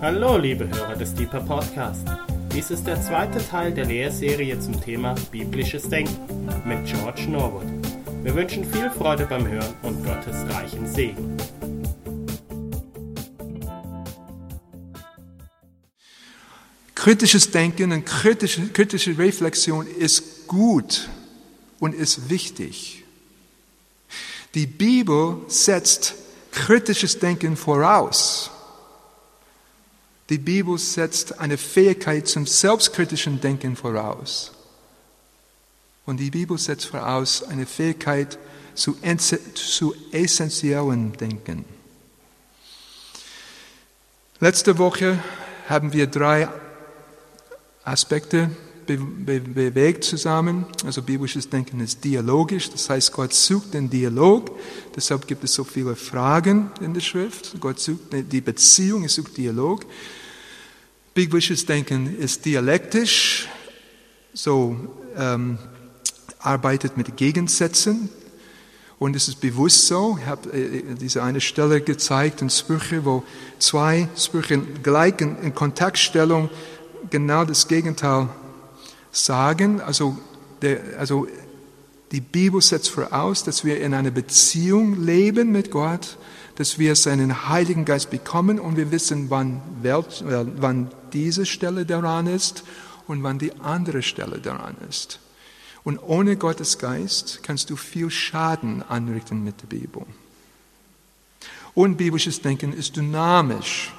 [0.00, 2.04] Hallo, liebe Hörer des Deeper Podcast.
[2.52, 7.66] Dies ist der zweite Teil der Lehrserie zum Thema biblisches Denken mit George Norwood.
[8.22, 11.36] Wir wünschen viel Freude beim Hören und Gottes reichen Segen.
[16.94, 21.08] Kritisches Denken und kritische, kritische Reflexion ist gut
[21.78, 23.04] und ist wichtig.
[24.54, 26.14] Die Bibel setzt
[26.50, 28.50] kritisches Denken voraus.
[30.30, 34.52] Die Bibel setzt eine Fähigkeit zum selbstkritischen Denken voraus.
[36.06, 38.38] Und die Bibel setzt voraus eine Fähigkeit
[38.74, 38.96] zu,
[39.54, 41.64] zu essentiellen Denken.
[44.40, 45.22] Letzte Woche
[45.68, 46.48] haben wir drei
[47.84, 48.50] Aspekte
[48.86, 50.66] be be bewegt zusammen.
[50.84, 54.50] Also biblisches Denken ist dialogisch, das heißt, Gott sucht den Dialog.
[54.94, 57.54] Deshalb gibt es so viele Fragen in der Schrift.
[57.60, 59.84] Gott sucht die Beziehung, er sucht Dialog.
[61.14, 63.48] Biblisches Denken ist dialektisch,
[64.32, 64.76] so
[65.16, 65.58] ähm,
[66.38, 68.08] arbeitet mit Gegensätzen.
[68.98, 70.18] Und es ist bewusst so.
[70.20, 73.22] Ich habe äh, diese eine Stelle gezeigt in Sprüche, wo
[73.58, 76.48] zwei Sprüche gleich in Kontaktstellung
[77.10, 78.28] genau das Gegenteil
[79.14, 79.80] sagen.
[79.80, 80.18] Also,
[80.62, 81.26] der, also
[82.12, 86.18] die Bibel setzt voraus, dass wir in einer Beziehung leben mit Gott,
[86.56, 92.64] dass wir seinen Heiligen Geist bekommen und wir wissen, wann, wann diese Stelle daran ist
[93.08, 95.18] und wann die andere Stelle daran ist.
[95.82, 100.06] Und ohne Gottes Geist kannst du viel Schaden anrichten mit der Bibel.
[101.74, 103.92] Und biblisches Denken ist dynamisch.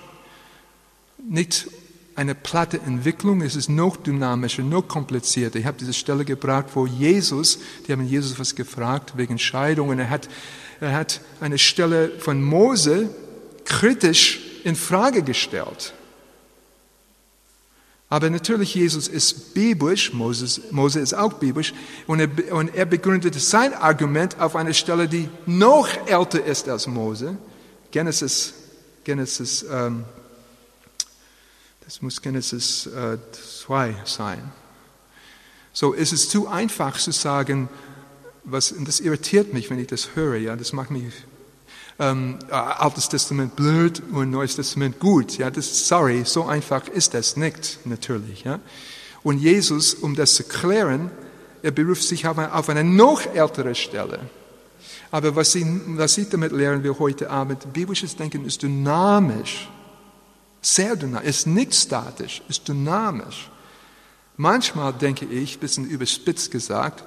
[1.18, 1.68] Nicht
[2.16, 5.60] eine platte Entwicklung, es ist noch dynamischer, noch komplizierter.
[5.60, 10.00] Ich habe diese Stelle gebracht, wo Jesus, die haben Jesus was gefragt wegen Scheidung und
[10.00, 10.30] er hat,
[10.80, 13.10] er hat eine Stelle von Mose
[13.66, 15.94] kritisch in Frage gestellt.
[18.08, 21.74] Aber natürlich, Jesus ist biblisch, Moses, Mose ist auch biblisch,
[22.08, 26.88] und er, und er begründete sein Argument auf eine Stelle, die noch älter ist als
[26.88, 27.36] Mose.
[27.92, 28.54] Genesis,
[29.04, 30.06] Genesis ähm,
[31.86, 34.52] das muss Genesis äh, 2 sein.
[35.72, 37.70] So ist es zu einfach zu sagen,
[38.44, 41.14] was, und das irritiert mich, wenn ich das höre, ja, das macht mich
[42.00, 45.38] ähm, äh, Altes Testament blöd und Neues Testament gut.
[45.38, 48.44] Ja, das, sorry, so einfach ist das nicht, natürlich.
[48.44, 48.60] Ja.
[49.24, 51.12] Und Jesus, um das zu klären,
[51.62, 54.20] er beruft sich auf eine, auf eine noch ältere Stelle.
[55.12, 59.70] Aber was ich, was ich damit lernen will heute Abend, biblisches Denken ist dynamisch.
[60.66, 63.52] Sehr dynamisch, ist nicht statisch, ist dynamisch.
[64.36, 67.04] Manchmal denke ich, bisschen überspitzt gesagt,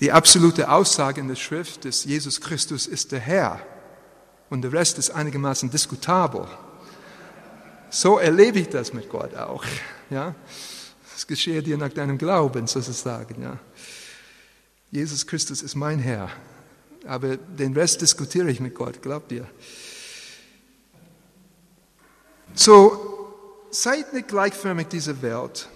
[0.00, 3.58] die absolute Aussage in der Schrift ist, Jesus Christus ist der Herr
[4.50, 6.46] und der Rest ist einigermaßen diskutabel.
[7.88, 9.64] So erlebe ich das mit Gott auch.
[10.10, 10.34] Ja?
[11.16, 13.42] Es geschehe dir nach deinem Glauben sozusagen.
[13.42, 13.58] Ja?
[14.90, 16.28] Jesus Christus ist mein Herr,
[17.06, 19.48] aber den Rest diskutiere ich mit Gott, glaubt ihr?
[22.56, 23.34] So,
[23.70, 25.68] seid nicht gleichförmig dieser Welt,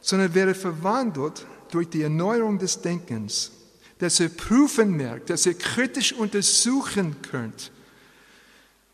[0.00, 3.52] sondern werdet verwandelt durch die Erneuerung des Denkens,
[3.98, 7.70] dass ihr prüfen merkt, dass ihr kritisch untersuchen könnt,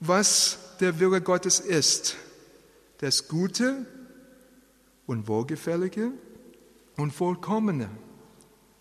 [0.01, 2.17] was der Wille Gottes ist.
[2.99, 3.87] Das Gute
[5.07, 6.11] und Wohlgefällige
[6.97, 7.89] und Vollkommene.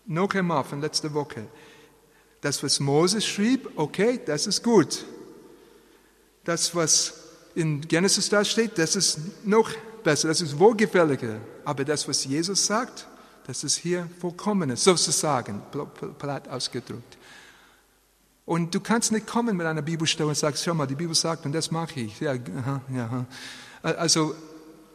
[0.06, 1.46] Noch einmal von letzter Woche.
[2.40, 5.04] Das, was Moses schrieb, okay, das ist gut.
[6.42, 7.27] Das, was
[7.58, 9.68] in Genesis da steht, das ist noch
[10.04, 11.40] besser, das ist wohlgefälliger.
[11.64, 13.06] Aber das, was Jesus sagt,
[13.46, 15.60] das ist hier vollkommen, sozusagen,
[16.18, 17.18] platt ausgedrückt.
[18.46, 21.44] Und du kannst nicht kommen mit einer Bibelstelle und sagst, schau mal, die Bibel sagt
[21.46, 22.20] und das mache ich.
[22.20, 23.26] Ja, aha, ja.
[23.82, 24.34] Also,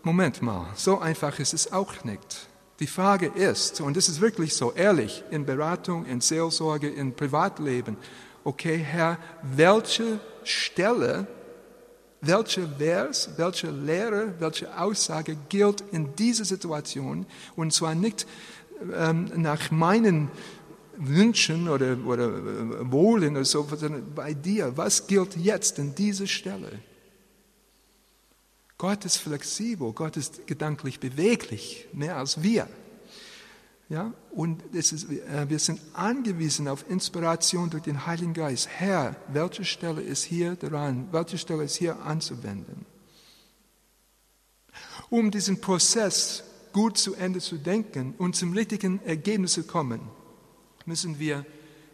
[0.02, 2.48] Moment mal, so einfach ist es auch nicht.
[2.80, 7.98] Die Frage ist, und das ist wirklich so, ehrlich, in Beratung, in Seelsorge, in Privatleben,
[8.44, 11.28] okay, Herr, welche Stelle
[12.24, 17.26] welcher Vers, welche Lehre, welche Aussage gilt in dieser Situation
[17.56, 18.26] und zwar nicht
[18.96, 20.30] ähm, nach meinen
[20.98, 24.76] Wünschen oder, oder äh, Wohlen oder so, sondern bei dir.
[24.76, 26.80] Was gilt jetzt in dieser Stelle?
[28.78, 32.68] Gott ist flexibel, Gott ist gedanklich beweglich, mehr als wir.
[33.90, 34.14] Ja?
[34.32, 38.68] Und ist, äh, wir sind angewiesen auf Inspiration durch den Heiligen Geist.
[38.70, 41.08] Herr, welche Stelle ist hier dran?
[41.12, 42.86] Welche Stelle ist hier anzuwenden?
[45.10, 50.02] Um diesen Prozess gut zu Ende zu denken und zum richtigen Ergebnis zu kommen,
[50.86, 51.46] müssen wir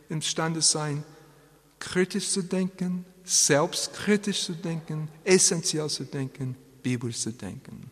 [0.08, 1.04] imstande sein,
[1.80, 7.92] kritisch zu denken, selbstkritisch zu denken, essentiell zu denken, biblisch zu denken.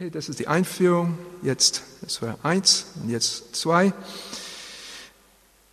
[0.00, 1.18] Okay, das ist die Einführung.
[1.42, 3.92] Jetzt, das war eins und jetzt zwei.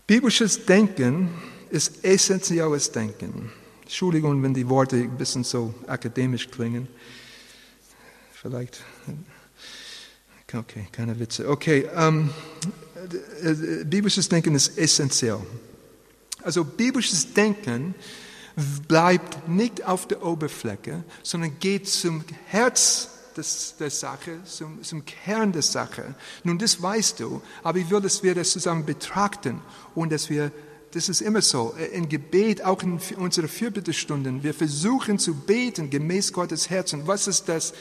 [0.08, 1.30] Biblisches Denken
[1.70, 3.52] ist essentielles Denken.
[3.84, 6.88] Entschuldigung, wenn die Worte ein bisschen so akademisch klingen.
[8.34, 8.84] Vielleicht.
[10.52, 11.48] Okay, keine Witze.
[11.48, 12.32] Okay, ähm,
[13.84, 15.42] biblisches Denken ist essentiell.
[16.42, 17.94] Also biblisches Denken
[18.88, 25.52] bleibt nicht auf der Oberfläche, sondern geht zum Herz des, der Sache, zum, zum Kern
[25.52, 26.16] der Sache.
[26.44, 29.62] Nun, das weißt du, aber ich will, dass wir das zusammen betrachten
[29.94, 30.52] und dass wir,
[30.92, 36.32] das ist immer so, in Gebet, auch in unseren Fürbittestunden, wir versuchen zu beten gemäß
[36.34, 37.08] Gottes Herzen.
[37.08, 37.74] Was ist das?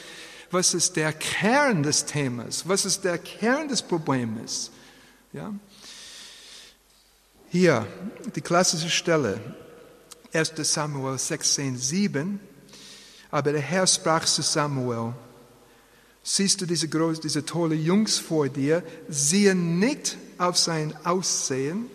[0.51, 2.67] Was ist der Kern des Themas?
[2.67, 4.71] Was ist der Kern des Problems?
[5.33, 5.53] Ja?
[7.49, 7.87] Hier,
[8.35, 9.39] die klassische Stelle,
[10.33, 12.39] 1 Samuel 16, 7.
[13.31, 15.13] Aber der Herr sprach zu Samuel,
[16.27, 21.85] siehst du diese, große, diese tolle Jungs vor dir, siehe nicht auf sein Aussehen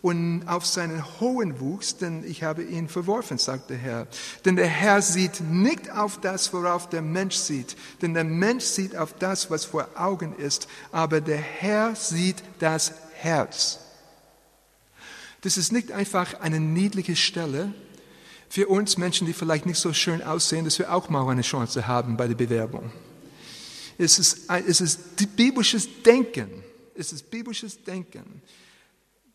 [0.00, 4.06] und auf seinen hohen Wuchs, denn ich habe ihn verworfen, sagt der Herr.
[4.44, 8.96] Denn der Herr sieht nicht auf das, worauf der Mensch sieht, denn der Mensch sieht
[8.96, 13.80] auf das, was vor Augen ist, aber der Herr sieht das Herz.
[15.40, 17.74] Das ist nicht einfach eine niedliche Stelle
[18.48, 21.88] für uns Menschen, die vielleicht nicht so schön aussehen, dass wir auch mal eine Chance
[21.88, 22.92] haben bei der Bewerbung.
[23.98, 26.62] Es ist, es ist biblisches Denken.
[26.94, 28.40] Es ist biblisches Denken.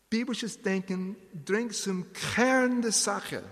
[0.08, 3.42] Biblisches Denken dringt zum Kern der Sache.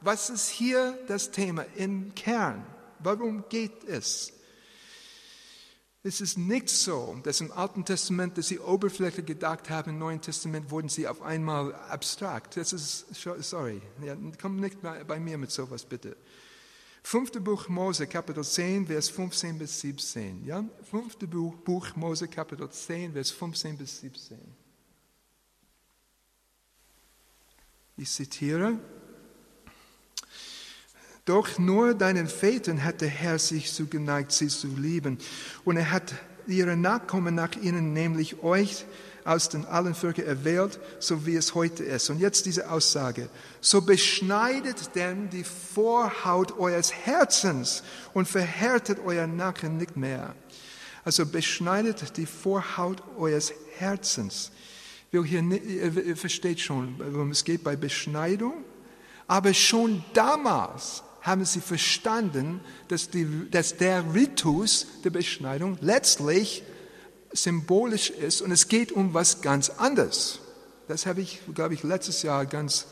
[0.00, 2.66] Was ist hier das Thema im Kern?
[3.00, 4.32] Warum geht es?
[6.04, 10.20] Es ist nicht so, dass im Alten Testament, dass sie oberflächlich gedacht haben, im Neuen
[10.20, 12.56] Testament wurden sie auf einmal abstrakt.
[12.56, 13.06] Das ist,
[13.40, 16.16] sorry, ja, komm nicht bei mir mit sowas bitte.
[17.02, 20.44] Fünfte Buch Mose, Kapitel 10, Vers 15 bis 17.
[20.44, 20.64] Ja?
[20.88, 24.38] Fünfte Buch, Buch Mose, Kapitel 10, Vers 15 bis 17.
[27.96, 28.78] Ich zitiere.
[31.24, 35.18] Doch nur deinen Vätern hat der Herr sich zugeneigt, sie zu lieben.
[35.64, 36.14] Und er hat
[36.46, 38.86] ihre Nachkommen nach ihnen, nämlich euch,
[39.24, 42.10] aus den allen Völkern erwählt, so wie es heute ist.
[42.10, 43.28] Und jetzt diese Aussage.
[43.60, 47.82] So beschneidet denn die Vorhaut eures Herzens
[48.14, 50.34] und verhärtet euer Nacken nicht mehr.
[51.04, 54.50] Also beschneidet die Vorhaut eures Herzens.
[55.10, 58.64] Hier, ihr versteht schon, worum es geht bei Beschneidung.
[59.26, 66.62] Aber schon damals haben sie verstanden, dass, die, dass der Ritus der Beschneidung letztlich
[67.32, 70.40] symbolisch ist und es geht um was ganz anderes.
[70.88, 72.86] Das habe ich, glaube ich, letztes Jahr ganz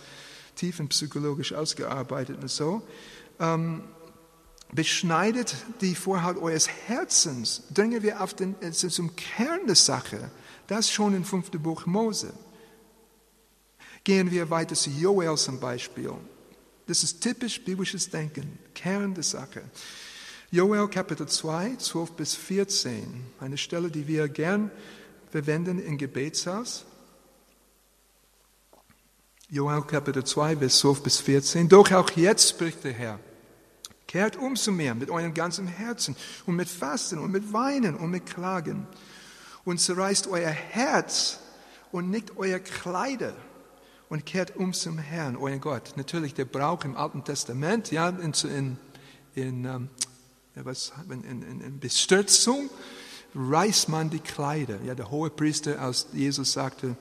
[0.57, 2.83] tiefenpsychologisch ausgearbeitet und so.
[3.39, 3.83] Ähm,
[4.73, 7.63] beschneidet die Vorhaut eures Herzens.
[7.73, 10.31] Dringen wir auf den, zum Kern der Sache.
[10.67, 12.33] Das schon im fünften Buch Mose.
[14.05, 16.13] Gehen wir weiter zu Joel zum Beispiel.
[16.87, 19.63] Das ist typisch biblisches Denken, Kern der Sache.
[20.53, 24.73] Joel Kapitel 2, 12 bis 14, eine Stelle, die wir gern
[25.31, 26.85] verwenden im Gebetshaus.
[29.49, 31.69] Joel Kapitel 2, Vers 12 bis 14.
[31.69, 33.21] Doch auch jetzt spricht der Herr.
[34.09, 36.17] Kehrt um zu mir mit eurem ganzen Herzen
[36.47, 38.89] und mit Fasten und mit Weinen und mit Klagen
[39.65, 41.39] und zerreißt euer Herz
[41.93, 43.35] und nicht euer Kleider
[44.09, 45.93] und kehrt um zum Herrn, euren Gott.
[45.95, 48.79] Natürlich der Brauch im Alten Testament, ja, in, in,
[49.37, 49.89] in ähm,
[50.55, 52.69] was, in, in, in Bestürzung
[53.35, 54.79] reißt man die Kleider.
[54.85, 56.97] Ja, der hohe Priester aus Jesus sagte,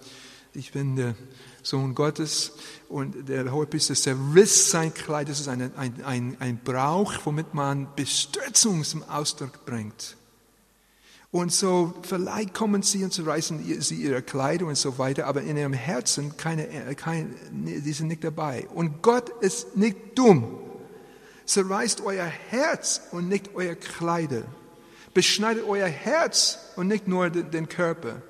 [0.53, 1.15] ich bin der
[1.61, 2.53] Sohn Gottes
[2.87, 5.29] und der hohe Priester zerriss sein Kleid.
[5.29, 10.15] Das ist ein, ein, ein, ein Brauch, womit man Bestürzung zum Ausdruck bringt.
[11.31, 15.57] Und so, vielleicht kommen sie und zerreißen sie ihre Kleider und so weiter, aber in
[15.57, 18.67] ihrem Herzen, keine, keine, die sind nicht dabei.
[18.73, 20.68] Und Gott ist nicht dumm
[21.49, 24.43] zerreißt euer Herz und nicht euer Kleider.
[25.15, 28.21] Beschneidet euer Herz und nicht nur den Körper.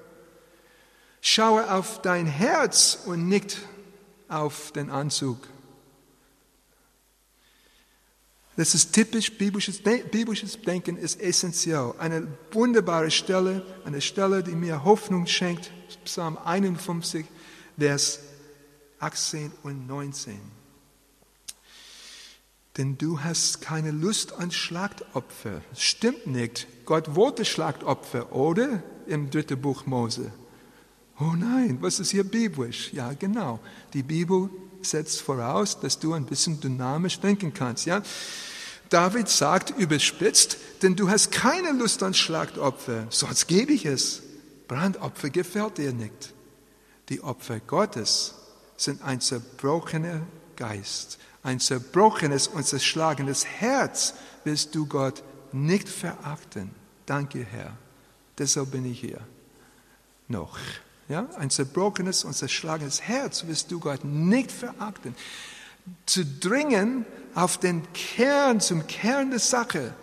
[1.20, 3.58] Schaue auf dein Herz und nicht
[4.30, 5.38] auf den Anzug.
[8.56, 11.94] Das ist typisch biblisches, biblisches Denken, ist essentiell.
[11.98, 15.72] Eine wunderbare Stelle, eine Stelle, die mir Hoffnung schenkt.
[16.06, 17.26] Psalm 51,
[17.78, 18.20] Vers
[19.00, 20.59] 18 und 19
[22.78, 25.62] denn du hast keine Lust an Schlachtopfer.
[25.76, 26.68] Stimmt nicht.
[26.86, 28.84] Gott wollte Schlachtopfer, oder?
[29.08, 30.32] Im dritten Buch Mose.
[31.20, 32.94] Oh nein, was ist hier biblisch?
[32.94, 33.60] Ja, genau.
[33.94, 34.50] Die Bibel
[34.82, 37.86] setzt voraus, dass du ein bisschen dynamisch denken kannst.
[37.86, 38.02] Ja?
[38.90, 44.22] David sagt überspitzt, denn du hast keine Lust an Schlachtopfer, sonst gebe ich es.
[44.68, 46.34] Brandopfer gefällt dir nicht.
[47.10, 48.36] Die Opfer Gottes
[48.78, 50.22] sind ein zerbrochener
[50.56, 56.72] Geist, ein zerbrochenes und zerschlagenes Herz wirst du Gott nicht verachten.
[57.06, 57.76] Danke, Herr.
[58.38, 59.20] Deshalb bin ich hier.
[60.28, 60.58] Noch.
[61.08, 65.16] Ja, ein zerbrochenes und zerschlagenes Herz wirst du Gott nicht verachten.
[66.06, 69.96] Zu dringen auf den Kern, zum Kern der Sache,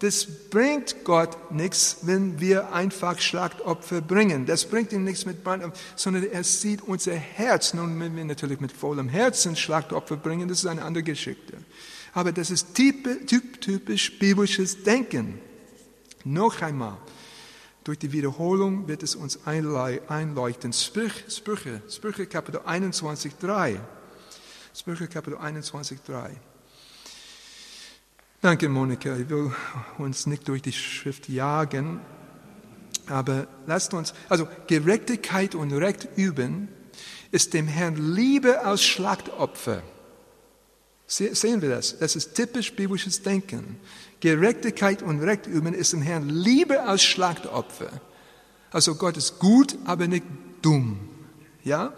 [0.00, 4.46] das bringt Gott nichts, wenn wir einfach Schlachtopfer bringen.
[4.46, 7.74] Das bringt ihm nichts mit Brandopfer, sondern er sieht unser Herz.
[7.74, 11.58] Nun, wenn wir natürlich mit vollem Herzen Schlachtopfer bringen, das ist eine andere Geschichte.
[12.14, 15.38] Aber das ist typisch biblisches Denken.
[16.24, 16.96] Noch einmal,
[17.84, 20.72] durch die Wiederholung wird es uns einleuchten.
[20.72, 23.78] Sprüche, Sprüche, Sprüche Kapitel 21, 3.
[24.74, 26.40] Sprüche Kapitel 21, 3.
[28.42, 29.14] Danke, Monika.
[29.16, 29.52] Ich will
[29.98, 32.00] uns nicht durch die Schrift jagen,
[33.06, 36.68] aber lasst uns, also Gerechtigkeit und Recht üben
[37.32, 39.82] ist dem Herrn Liebe als Schlachtopfer.
[41.06, 41.98] Sehen wir das?
[41.98, 43.76] Das ist typisch biblisches Denken.
[44.20, 47.90] Gerechtigkeit und Recht üben ist dem Herrn Liebe als Schlachtopfer.
[48.70, 50.24] Also Gott ist gut, aber nicht
[50.62, 50.98] dumm.
[51.62, 51.92] Ja?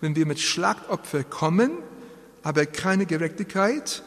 [0.00, 1.72] Wenn wir mit Schlachtopfer kommen,
[2.44, 4.04] aber keine Gerechtigkeit,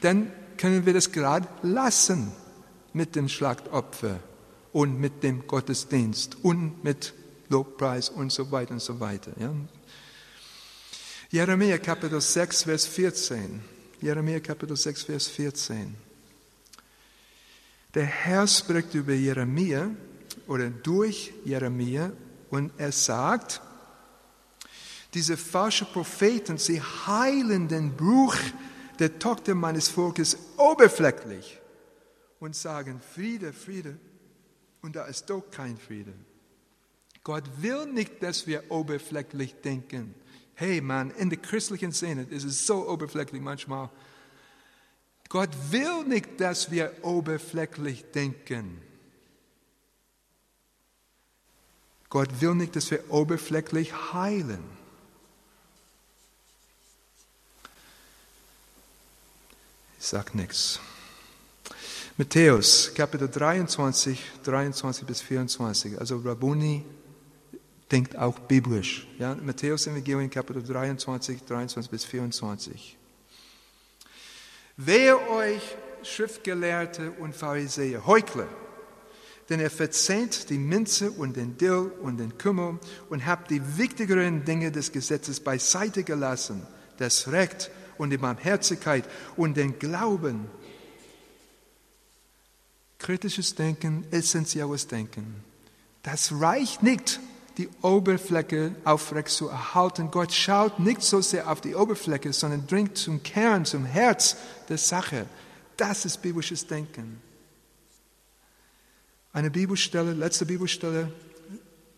[0.00, 2.32] dann können wir das gerade lassen
[2.92, 4.20] mit dem Schlachtopfer
[4.72, 7.14] und mit dem Gottesdienst und mit
[7.48, 9.32] Lobpreis und so weiter und so weiter.
[9.38, 9.52] Ja?
[11.30, 13.60] Jeremia Kapitel 6, Vers 14.
[14.00, 15.94] Jeremia Kapitel 6, Vers 14.
[17.94, 19.90] Der Herr spricht über Jeremia
[20.46, 22.12] oder durch Jeremia
[22.50, 23.60] und er sagt,
[25.14, 28.36] diese falschen Propheten, sie heilen den Bruch
[29.02, 31.60] der Tochter meines Volkes oberflächlich
[32.38, 33.98] und sagen Friede, Friede,
[34.80, 36.12] und da ist doch kein Friede.
[37.24, 40.14] Gott will nicht, dass wir oberflächlich denken.
[40.54, 43.90] Hey Mann, in der christlichen Szene ist es so oberflächlich manchmal.
[45.28, 48.80] Gott will nicht, dass wir oberflächlich denken.
[52.08, 54.62] Gott will nicht, dass wir oberflächlich heilen.
[60.02, 60.80] Ich sage nichts.
[62.16, 65.96] Matthäus, Kapitel 23, 23 bis 24.
[65.96, 66.84] Also Rabuni
[67.88, 69.06] denkt auch biblisch.
[69.20, 72.98] Ja, Matthäus Evangelium Kapitel 23, 23 bis 24.
[74.76, 75.62] Wehe euch,
[76.02, 78.48] Schriftgelehrte und Pharisäer, Heuchler,
[79.48, 84.44] denn ihr verzehnt die Minze und den Dill und den Kümmel und habt die wichtigeren
[84.44, 86.66] Dinge des Gesetzes beiseite gelassen,
[86.98, 89.04] das Recht und die Barmherzigkeit
[89.36, 90.48] und den Glauben.
[92.98, 95.42] Kritisches Denken, essentielles Denken.
[96.02, 97.20] Das reicht nicht,
[97.58, 100.10] die Oberfläche aufrecht zu erhalten.
[100.10, 104.36] Gott schaut nicht so sehr auf die Oberfläche, sondern dringt zum Kern, zum Herz
[104.68, 105.26] der Sache.
[105.76, 107.20] Das ist biblisches Denken.
[109.32, 111.12] Eine Bibelstelle, letzte Bibelstelle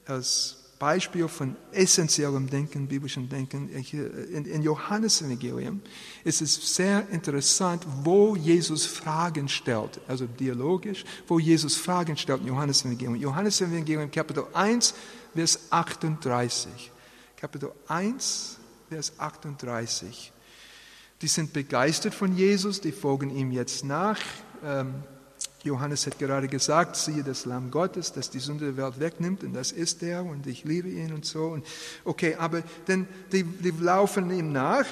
[0.06, 3.68] als Beispiel von essentiellem Denken, biblischem Denken.
[3.68, 5.80] In, in Johannes Evangelium
[6.24, 12.48] ist es sehr interessant, wo Jesus Fragen stellt, also dialogisch, wo Jesus Fragen stellt in
[12.48, 13.16] Johannes Evangelium.
[13.16, 14.94] Johannes Evangelium Kapitel 1,
[15.34, 16.90] Vers 38.
[17.36, 20.32] Kapitel 1, Vers 38.
[21.22, 24.18] Die sind begeistert von Jesus, die folgen ihm jetzt nach.
[24.62, 24.94] Ähm,
[25.64, 29.54] Johannes hat gerade gesagt, siehe das Lamm Gottes, das die Sünde der Welt wegnimmt, und
[29.54, 31.46] das ist er, und ich liebe ihn und so.
[31.46, 31.66] Und
[32.04, 34.86] okay, aber dann, die, die laufen ihm nach.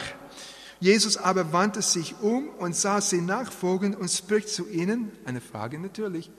[0.80, 5.78] Jesus aber wandte sich um und sah sie nachfolgen und spricht zu ihnen, eine Frage
[5.78, 6.30] natürlich,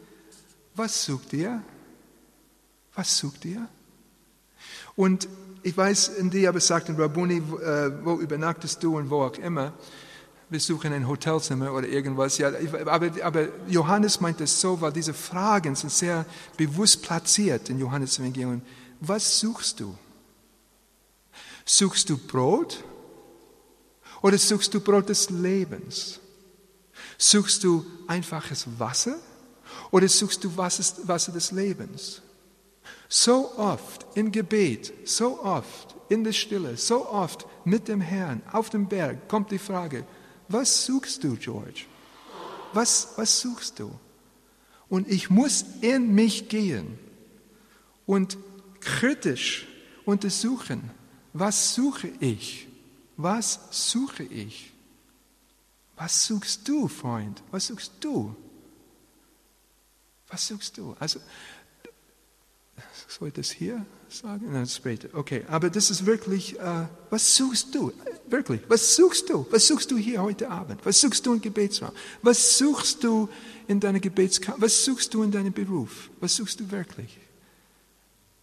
[0.75, 1.61] was sucht ihr?
[2.95, 3.67] Was sucht ihr?
[4.95, 5.27] Und
[5.61, 9.73] ich weiß, in die aber sagten, Rabuni, äh, wo übernachtest du und wo auch immer
[10.49, 12.37] wir suchen ein Hotelzimmer oder irgendwas.
[12.37, 12.51] Ja,
[12.85, 16.25] aber, aber Johannes meint es so, weil diese Fragen sind sehr
[16.57, 18.61] bewusst platziert in Johannes Evangelium.
[18.99, 19.95] Was suchst du?
[21.65, 22.83] Suchst du Brot
[24.21, 26.19] oder suchst du Brot des Lebens?
[27.17, 29.15] Suchst du einfaches Wasser
[29.91, 32.21] oder suchst du Wasser des Lebens?
[33.07, 38.69] So oft im Gebet, so oft in der Stille, so oft mit dem Herrn auf
[38.69, 40.05] dem Berg kommt die Frage,
[40.53, 41.85] was suchst du, George?
[42.73, 43.91] Was, was suchst du?
[44.89, 46.99] Und ich muss in mich gehen
[48.05, 48.37] und
[48.79, 49.67] kritisch
[50.05, 50.91] untersuchen,
[51.33, 52.67] was suche ich?
[53.17, 54.71] Was suche ich?
[55.95, 57.41] Was suchst du, Freund?
[57.51, 58.35] Was suchst du?
[60.27, 60.95] Was suchst du?
[60.99, 61.19] Also,
[63.07, 64.51] soll das hier sagen?
[64.51, 65.09] Nein, später.
[65.13, 67.91] Okay, aber das ist wirklich, äh, was suchst du?
[68.27, 69.45] Wirklich, was suchst du?
[69.51, 70.85] Was suchst du hier heute Abend?
[70.85, 71.91] Was suchst du im Gebetsraum?
[72.21, 73.29] Was suchst du
[73.67, 74.61] in deiner Gebetskammer?
[74.61, 76.09] Was suchst du in deinem Beruf?
[76.19, 77.19] Was suchst du wirklich?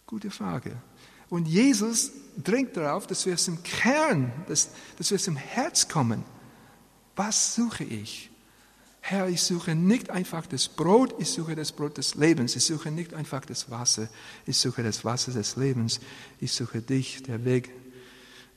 [0.05, 0.75] Gute Frage.
[1.29, 2.11] Und Jesus
[2.43, 6.23] drängt darauf, dass wir im Kern, dass, dass wir im Herz kommen.
[7.15, 8.30] Was suche ich?
[9.01, 12.55] Herr, ich suche nicht einfach das Brot, ich suche das Brot des Lebens.
[12.55, 14.07] Ich suche nicht einfach das Wasser,
[14.45, 15.99] ich suche das Wasser des Lebens.
[16.39, 17.71] Ich suche dich, der Weg,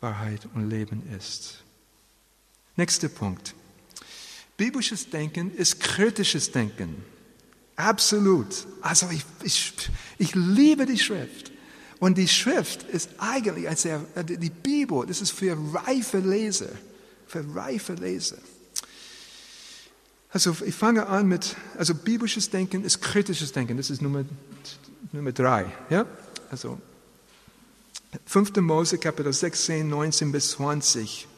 [0.00, 1.64] Wahrheit und Leben ist.
[2.76, 3.54] Nächster Punkt.
[4.56, 7.02] Biblisches Denken ist kritisches Denken.
[7.76, 8.66] Absolut.
[8.82, 9.72] Also ich, ich,
[10.18, 11.52] ich liebe die Schrift.
[11.98, 16.70] Und die Schrift ist eigentlich ein sehr, die Bibel, das ist für reife Leser,
[17.26, 18.36] für reife Leser.
[20.34, 24.24] Also ich fange an mit, also biblisches Denken ist kritisches Denken, das ist Nummer,
[25.12, 25.66] Nummer drei.
[25.88, 26.06] Ja?
[26.50, 26.80] Also
[28.26, 28.56] 5.
[28.56, 31.28] Mose Kapitel 16, 19 bis 20.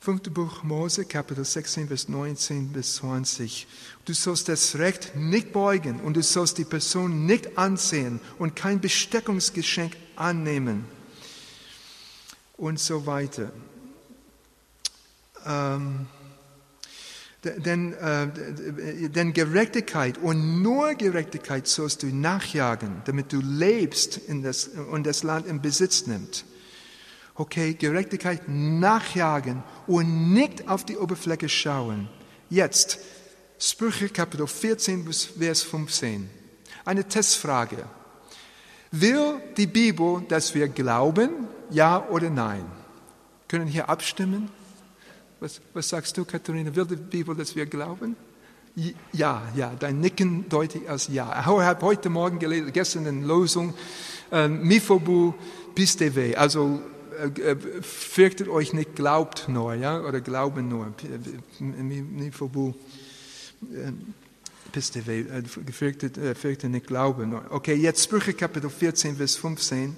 [0.00, 0.22] 5.
[0.30, 3.66] Buch Mose, Kapitel 16, Vers 19 bis 20.
[4.06, 8.80] Du sollst das Recht nicht beugen und du sollst die Person nicht ansehen und kein
[8.80, 10.86] Besteckungsgeschenk annehmen.
[12.56, 13.52] Und so weiter.
[15.44, 16.06] Ähm,
[17.46, 24.68] denn, äh, denn Gerechtigkeit und nur Gerechtigkeit sollst du nachjagen, damit du lebst in das,
[24.68, 26.44] und das Land in Besitz nimmst.
[27.34, 32.08] Okay, Gerechtigkeit nachjagen und nicht auf die Oberfläche schauen.
[32.48, 32.98] Jetzt,
[33.58, 36.28] Sprüche Kapitel 14 bis Vers 15.
[36.84, 37.84] Eine Testfrage.
[38.90, 42.64] Will die Bibel, dass wir glauben, ja oder nein?
[43.48, 44.50] Können hier abstimmen?
[45.40, 46.74] Was, was sagst du, Katharina?
[46.74, 48.16] Will die Bibel, dass wir glauben?
[49.12, 51.40] Ja, ja, dein Nicken deutlich als Ja.
[51.40, 53.74] Ich habe heute Morgen gelesen, gestern in Losung,
[54.30, 55.32] äh, Mifobu
[55.74, 56.82] pisteve, also
[57.18, 60.92] äh, äh, fürchtet euch nicht, glaubt nur, ja, oder glauben nur.
[61.58, 62.74] Mifobu
[63.72, 63.92] äh,
[64.72, 67.44] pisteve, äh, fürchtet, nicht, glauben nur.
[67.50, 69.96] Okay, jetzt Sprüche Kapitel 14, Vers 15.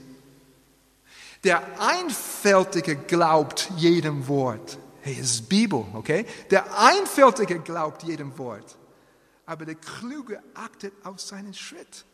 [1.42, 4.78] Der Einfältige glaubt jedem Wort.
[5.08, 6.26] Hey, es ist Bibel, okay?
[6.50, 8.76] Der Einfältige glaubt jedem Wort,
[9.46, 12.04] aber der Kluge achtet auf seinen Schritt.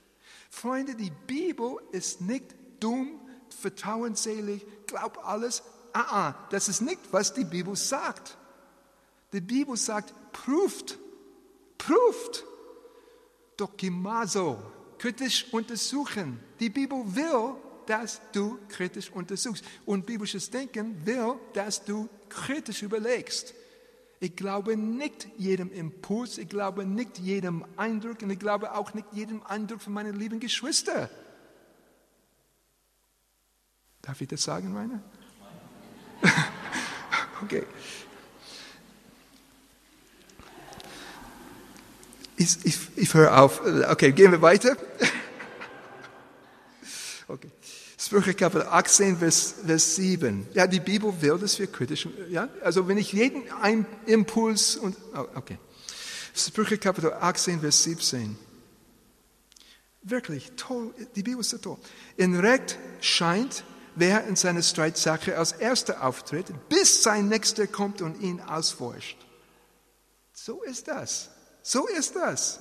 [0.49, 5.65] Freunde, die Bibel ist nicht dumm, vertrauensselig, glaubt alles.
[5.93, 8.37] Ah, ah, das ist nicht, was die Bibel sagt.
[9.33, 10.97] Die Bibel sagt, prüft,
[11.77, 12.45] prüft,
[13.57, 14.63] dokimazo,
[14.99, 16.39] kritisch untersuchen.
[16.61, 19.65] Die Bibel will, dass du kritisch untersuchst.
[19.85, 23.55] Und biblisches Denken will, dass du kritisch überlegst.
[24.20, 29.07] Ich glaube nicht jedem Impuls, ich glaube nicht jedem Eindruck und ich glaube auch nicht
[29.12, 31.09] jedem Eindruck von meinen lieben Geschwistern.
[34.03, 35.03] Darf ich das sagen, Rainer?
[37.42, 37.64] okay.
[42.37, 43.61] Ich, ich, ich höre auf.
[43.90, 44.77] Okay, gehen wir weiter.
[47.27, 47.51] Okay.
[48.05, 50.47] Sprüche Kapitel 18, Vers, Vers 7.
[50.53, 54.95] Ja, die Bibel will, dass wir kritisch, ja, also wenn ich jeden einen Impuls und,
[55.14, 55.57] oh, okay.
[56.35, 58.37] Sprüche Kapitel 18, Vers 17.
[60.03, 61.79] Wirklich toll, die Bibel ist so toll.
[62.19, 63.64] In Recht scheint,
[63.95, 69.17] wer in seiner Streitsache als Erster auftritt, bis sein Nächster kommt und ihn ausforscht.
[70.35, 71.31] So ist das.
[71.62, 72.61] So ist das.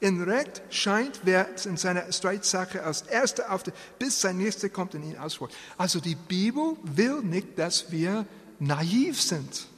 [0.00, 5.02] In Recht scheint, wer in seiner Streitsache als Erster auftritt, bis sein Nächster kommt und
[5.02, 5.54] ihn ausforscht.
[5.76, 8.26] Also die Bibel will nicht, dass wir
[8.58, 9.68] naiv sind.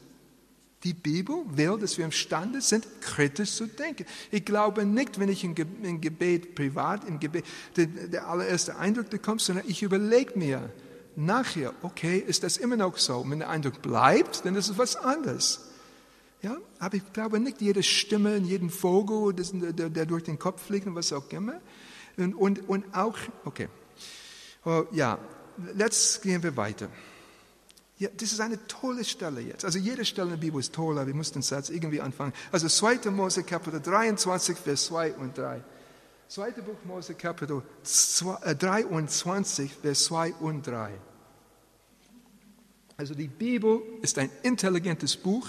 [0.85, 4.05] Die Bibel will, dass wir imstande sind, kritisch zu denken.
[4.31, 7.45] Ich glaube nicht, wenn ich im Gebet privat, im Gebet,
[7.77, 10.71] der, der allererste Eindruck der kommt, sondern ich überlege mir
[11.17, 13.25] nachher, okay, ist das immer noch so?
[13.27, 15.66] Wenn der Eindruck bleibt, dann ist es was anderes.
[16.47, 20.87] Ja, aber ich glaube nicht jede Stimme, jeden Vogel, der, der durch den Kopf fliegt
[20.87, 21.61] und was auch immer.
[22.17, 23.69] Und, und, und auch, okay,
[24.65, 25.19] oh, ja,
[25.77, 26.89] jetzt gehen wir weiter.
[27.99, 29.65] Ja, das ist eine tolle Stelle jetzt.
[29.65, 32.33] Also jede Stelle in der Bibel ist toll, aber wir mussten den Satz irgendwie anfangen.
[32.53, 33.11] Also 2.
[33.11, 35.65] Mose Kapitel 23, Vers 2 und 3.
[36.29, 36.51] 2.
[36.53, 40.93] Buch Mose Kapitel 23, Vers 2 und 3.
[42.99, 45.49] Also die Bibel ist ein intelligentes Buch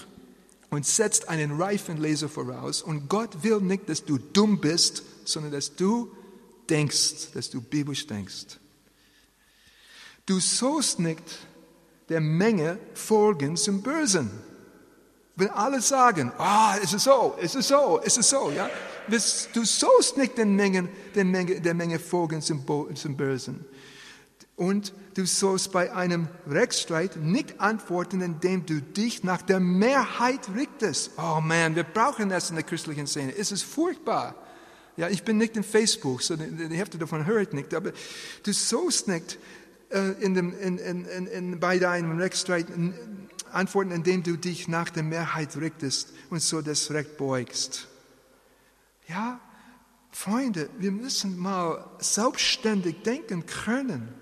[0.70, 2.82] und setzt einen reifen Leser voraus.
[2.82, 6.12] Und Gott will nicht, dass du dumm bist, sondern dass du
[6.70, 8.58] denkst, dass du biblisch denkst.
[10.26, 11.24] Du sollst nicht
[12.10, 14.30] der Menge folgen zum Bösen.
[15.36, 18.70] Wenn alle sagen, ah, es ist so, es ist so, es ist so, ja,
[19.08, 23.66] du sollst nicht den Mengen, der Menge, der Menge folgen zum, zum Bösen.
[24.58, 31.12] Und du sollst bei einem Rechtsstreit nicht antworten, indem du dich nach der Mehrheit richtest.
[31.18, 33.38] Oh man, wir brauchen das in der christlichen Szene.
[33.38, 34.36] Es ist furchtbar.
[34.98, 37.72] Ja, ich bin nicht in Facebook, so die, Hälfte davon höre ich nicht.
[37.76, 37.92] Aber
[38.42, 39.38] du sollst nicht
[39.92, 42.66] äh, in dem, in, in, in, bei deinem Rechtsstreit
[43.52, 47.88] antworten, indem du dich nach der Mehrheit richtest und so das Recht beugst.
[49.08, 49.40] Ja,
[50.10, 54.16] Freunde, wir müssen mal selbstständig denken können.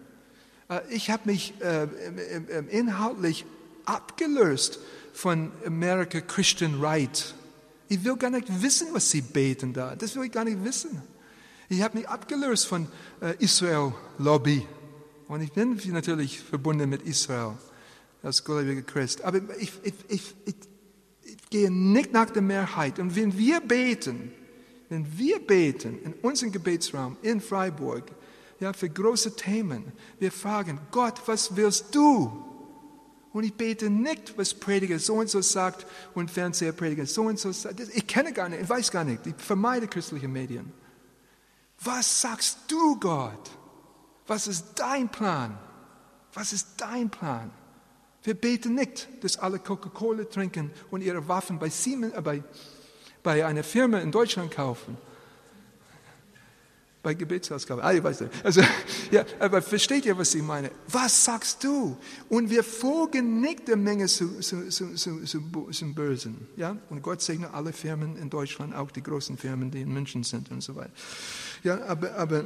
[0.70, 1.88] Äh, ich habe mich äh,
[2.70, 3.46] inhaltlich
[3.86, 4.80] abgelöst
[5.14, 7.34] von America Christian Right.
[7.88, 9.96] Ich will gar nicht wissen, was sie beten da.
[9.96, 11.02] Das will ich gar nicht wissen.
[11.70, 12.88] Ich habe mich abgelöst von
[13.22, 14.66] äh, Israel Lobby.
[15.28, 17.54] Und ich bin natürlich verbunden mit Israel
[18.22, 19.24] als gläubiger Christ.
[19.24, 20.56] Aber ich, ich, ich, ich,
[21.50, 23.00] gehe nicht nach der Mehrheit.
[23.00, 24.32] Und wenn wir beten,
[24.90, 28.04] wenn wir beten in unserem Gebetsraum in Freiburg,
[28.60, 29.92] ja, für große Themen.
[30.20, 32.44] Wir fragen, Gott, was willst du?
[33.34, 37.52] Und ich bete nicht, was Prediger so und so sagt und Fernsehprediger so und so
[37.52, 37.82] sagt.
[37.82, 39.28] Ich kenne gar nicht, ich weiß gar nicht.
[39.28, 40.72] Ich vermeide christliche Medien.
[41.82, 43.52] Was sagst du, Gott?
[44.28, 45.58] Was ist dein Plan?
[46.34, 47.52] Was ist dein Plan?
[48.24, 52.44] Wir beten nicht, dass alle Coca-Cola trinken und ihre Waffen bei, Siemens, äh, bei,
[53.22, 54.98] bei einer Firma in Deutschland kaufen
[57.06, 57.84] bei Gebetsausgabe.
[57.84, 58.34] Ah, ich weiß nicht.
[58.44, 58.62] Also,
[59.12, 60.72] ja, aber versteht ihr, was ich meine?
[60.88, 61.96] Was sagst du?
[62.30, 66.48] Und wir folgen nicht der Menge zum, zum, zum, zum Bösen.
[66.58, 66.76] Ja?
[66.90, 70.50] Und Gott segne alle Firmen in Deutschland, auch die großen Firmen, die in München sind
[70.50, 70.90] und so weiter.
[71.64, 72.44] Ja, aber, aber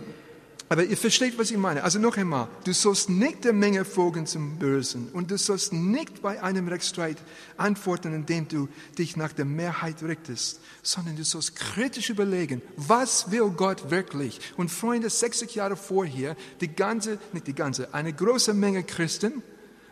[0.72, 1.84] aber ihr versteht, was ich meine.
[1.84, 6.22] Also noch einmal, du sollst nicht der Menge folgen zum Bösen und du sollst nicht
[6.22, 7.18] bei einem Rechtsstreit
[7.58, 13.50] antworten, indem du dich nach der Mehrheit richtest, sondern du sollst kritisch überlegen, was will
[13.50, 14.40] Gott wirklich?
[14.58, 19.42] Und Freunde, 60 Jahre vorher, die ganze, nicht die ganze, eine große Menge Christen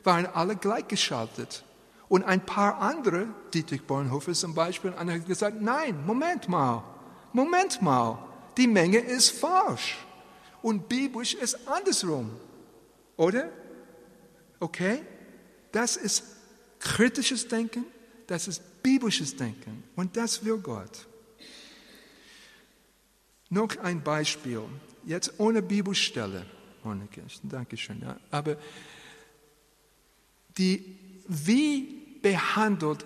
[0.04, 1.64] waren alle gleichgeschaltet.
[2.08, 6.84] Und ein paar andere, Dietrich Bonhoeffer zum Beispiel, haben gesagt, nein, Moment mal,
[7.34, 8.20] Moment mal,
[8.58, 9.98] die Menge ist falsch
[10.68, 12.30] und biblisch ist andersrum.
[13.16, 13.50] Oder?
[14.60, 15.02] Okay?
[15.72, 16.24] Das ist
[16.78, 17.86] kritisches Denken,
[18.28, 21.08] das ist biblisches Denken und das will Gott.
[23.50, 24.64] Noch ein Beispiel,
[25.06, 26.46] jetzt ohne Bibelstelle,
[27.44, 28.20] Dankeschön, ja.
[28.30, 28.58] aber
[30.58, 30.98] die,
[31.30, 33.06] wie behandelt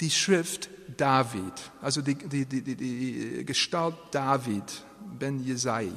[0.00, 4.84] die Schrift David, also die, die, die, die Gestalt David,
[5.18, 5.90] Ben Jesai,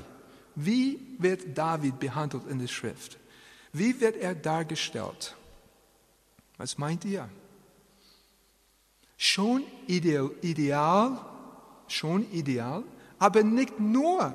[0.56, 3.18] wie wird David behandelt in der Schrift?
[3.74, 5.36] Wie wird er dargestellt?
[6.58, 7.30] Was meint ihr?
[9.18, 11.20] Schon ideal, ideal,
[11.88, 12.84] schon ideal,
[13.20, 14.34] aber nicht nur.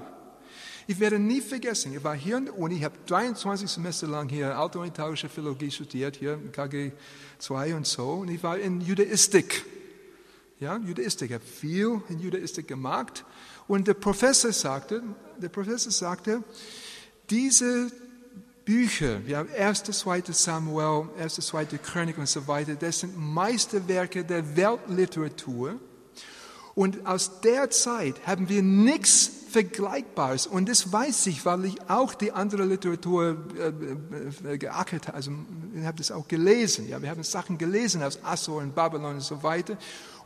[0.87, 4.29] Ich werde nie vergessen, ich war hier in der Uni, ich habe 23 Semester lang
[4.29, 6.93] hier altunitarische Philologie studiert, hier im KG
[7.39, 9.65] 2 und so, und ich war in Judaistik.
[10.59, 13.25] Ja, Judaistik, ich habe viel in Judaistik gemacht.
[13.67, 15.03] Und der Professor sagte,
[15.41, 16.43] der Professor sagte,
[17.29, 17.91] diese
[18.65, 20.23] Bücher, ja, 1., 2.
[20.31, 21.65] Samuel, 1., 2.
[21.83, 25.81] Chronik und so weiter, das sind Meisterwerke der Weltliteratur.
[26.75, 30.47] Und aus der Zeit haben wir nichts Vergleichbares.
[30.47, 35.17] Und das weiß ich, weil ich auch die andere Literatur äh, äh, geackert habe.
[35.17, 35.33] Also,
[35.75, 36.89] ich habe das auch gelesen.
[36.89, 39.77] Ja, wir haben Sachen gelesen aus Assur und Babylon und so weiter.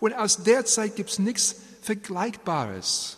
[0.00, 3.16] Und aus der Zeit gibt es nichts Vergleichbares.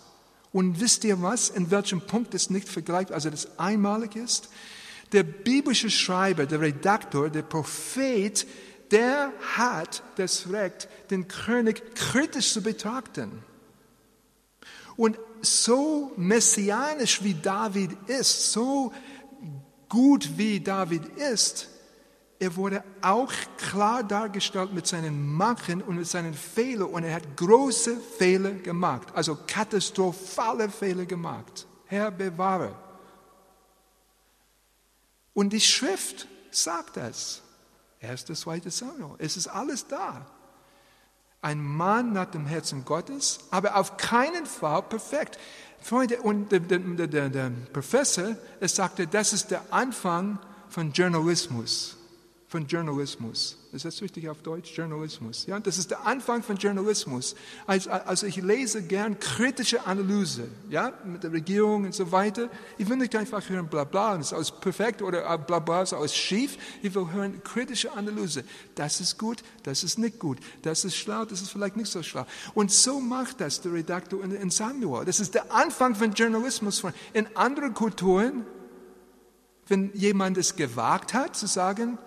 [0.57, 4.49] Und wisst ihr was, in welchem Punkt es nicht vergleichbar, also das einmalig ist?
[5.13, 8.47] Der biblische Schreiber, der Redaktor, der Prophet,
[8.91, 13.45] der hat das Recht, den König kritisch zu betrachten.
[14.97, 18.95] Und so messianisch wie David ist, so
[19.91, 21.69] gut wie David ist,
[22.39, 27.37] er wurde auch klar dargestellt mit seinen Macken und mit seinen Fehlern und er hat
[27.37, 31.67] große Fehler gemacht, also katastrophale Fehler gemacht.
[31.87, 32.75] Herr bewahre.
[35.33, 37.43] Und die Schrift sagt das.
[38.01, 39.15] Erste, zweite Samuel.
[39.19, 40.27] Es ist alles da.
[41.41, 45.39] Ein Mann nach dem Herzen Gottes, aber auf keinen Fall perfekt.
[45.81, 51.96] Freunde, und der, der, der, der Professor, er sagte, das ist der Anfang von Journalismus
[52.57, 53.59] von Journalismus.
[53.71, 54.75] Ist das richtig auf Deutsch?
[54.75, 55.45] Journalismus.
[55.45, 57.37] Ja, das ist der Anfang von Journalismus.
[57.67, 62.49] Also, also ich lese gern kritische Analyse, ja, mit der Regierung und so weiter.
[62.79, 66.17] Ich will nicht einfach hören, bla bla, ist alles perfekt oder bla bla, ist alles
[66.17, 66.57] schief.
[66.81, 68.43] Ich will hören kritische Analyse.
[68.75, 72.03] Das ist gut, das ist nicht gut, das ist schlau, das ist vielleicht nicht so
[72.03, 72.25] schlau.
[72.55, 75.05] Und so macht das der Redaktor in Samuel.
[75.05, 76.83] Das ist der Anfang von Journalismus.
[77.13, 78.47] In anderen Kulturen,
[79.69, 81.99] wenn jemand es gewagt hat zu sagen,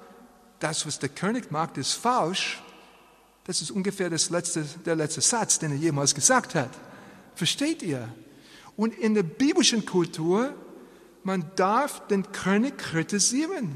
[0.59, 2.61] das, was der König macht, ist falsch,
[3.49, 6.69] das ist ungefähr das letzte, der letzte Satz, den er jemals gesagt hat.
[7.33, 8.07] Versteht ihr?
[8.75, 10.53] Und in der biblischen Kultur,
[11.23, 13.75] man darf den König kritisieren.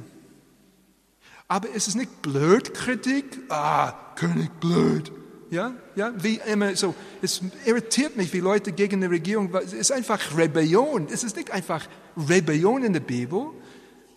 [1.47, 3.39] Aber es ist nicht blöd Kritik.
[3.49, 5.11] Ah, König blöd.
[5.49, 6.93] Ja, ja, wie immer so.
[7.21, 11.07] Es irritiert mich, wie Leute gegen die Regierung, es ist einfach Rebellion.
[11.11, 13.47] Es ist nicht einfach Rebellion in der Bibel.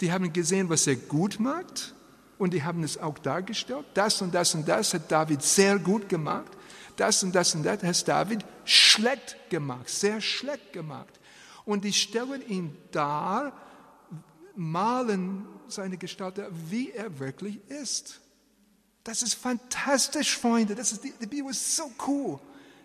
[0.01, 1.96] Die haben gesehen, was er gut macht
[2.39, 3.87] und die haben es auch dargestellt.
[3.95, 6.51] Das und das und das hat David sehr gut gemacht.
[6.97, 11.21] Das und das und das hat David schlecht gemacht, sehr schlecht gemacht.
[11.65, 13.53] Und die stellen ihn dar,
[14.55, 18.21] malen seine Gestalt, wie er wirklich ist.
[19.05, 20.75] Das ist fantastisch, Freunde.
[20.75, 22.41] Das ist, die, die Bibel ist so cool.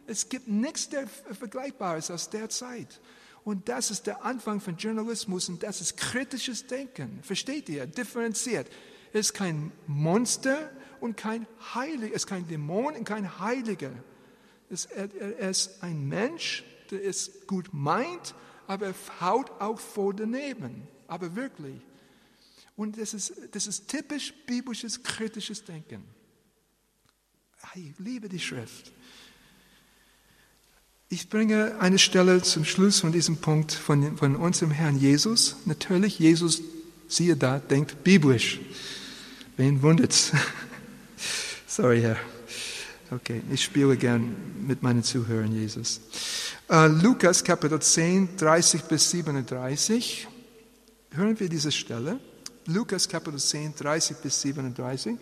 [0.07, 2.99] Es gibt nichts der Vergleichbares aus der Zeit.
[3.43, 7.19] Und das ist der Anfang von Journalismus und das ist kritisches Denken.
[7.23, 7.87] Versteht ihr?
[7.87, 8.67] Differenziert.
[9.13, 10.69] Er ist kein Monster
[10.99, 12.07] und kein Heiliger.
[12.07, 13.91] Er ist kein Dämon und kein Heiliger.
[14.69, 18.35] Er ist ein Mensch, der es gut meint,
[18.67, 20.87] aber er haut auch vor daneben.
[21.07, 21.75] Aber wirklich.
[22.77, 26.03] Und das ist, das ist typisch biblisches, kritisches Denken.
[27.75, 28.91] Ich liebe die Schrift.
[31.09, 35.57] Ich bringe eine Stelle zum Schluss von diesem Punkt von, von unserem Herrn Jesus.
[35.65, 36.61] Natürlich, Jesus,
[37.09, 38.61] siehe da, denkt biblisch.
[39.61, 40.31] Wen wundert's?
[41.67, 42.17] Sorry, Herr.
[43.11, 46.01] Okay, ich spiele gern mit meinen Zuhörern, Jesus.
[46.67, 50.27] Uh, Lukas Kapitel 10, 30 bis 37.
[51.11, 52.19] Hören wir diese Stelle.
[52.65, 55.17] Lukas Kapitel 10, 30 bis 37.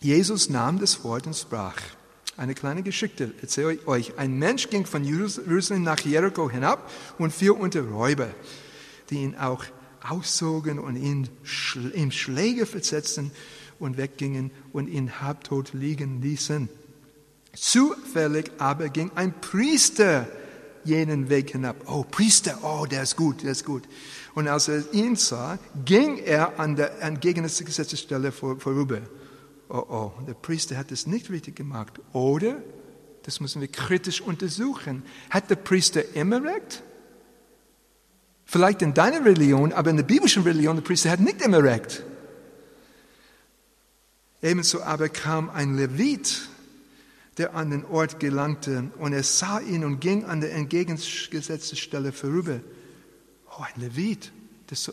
[0.00, 1.80] Jesus nahm das Wort und sprach.
[2.36, 4.18] Eine kleine Geschichte erzähle ich euch.
[4.18, 8.28] Ein Mensch ging von Jerusalem nach Jericho hinab und fiel unter Räuber,
[9.08, 9.64] die ihn auch
[10.02, 11.28] auszogen und ihn
[11.92, 13.30] in Schläge versetzten
[13.78, 16.68] und weggingen und ihn halbtot liegen ließen.
[17.54, 20.28] Zufällig aber ging ein Priester
[20.84, 21.76] jenen Weg hinab.
[21.86, 23.82] Oh, Priester, oh, der ist gut, der ist gut.
[24.34, 29.00] Und als er ihn sah, ging er an der entgegengesetzten Stelle vorüber.
[29.68, 32.00] Oh, oh, der Priester hat es nicht richtig gemacht.
[32.12, 32.62] Oder,
[33.22, 36.82] das müssen wir kritisch untersuchen, hat der Priester immer recht?
[38.46, 42.04] Vielleicht in deiner Religion, aber in der biblischen Religion, der Priester hat nicht immer recht.
[44.40, 46.48] Ebenso aber kam ein Levit,
[47.38, 52.12] der an den Ort gelangte, und er sah ihn und ging an der entgegengesetzten Stelle
[52.12, 52.60] vorüber.
[53.50, 54.30] Oh, ein Levit.
[54.68, 54.92] Das,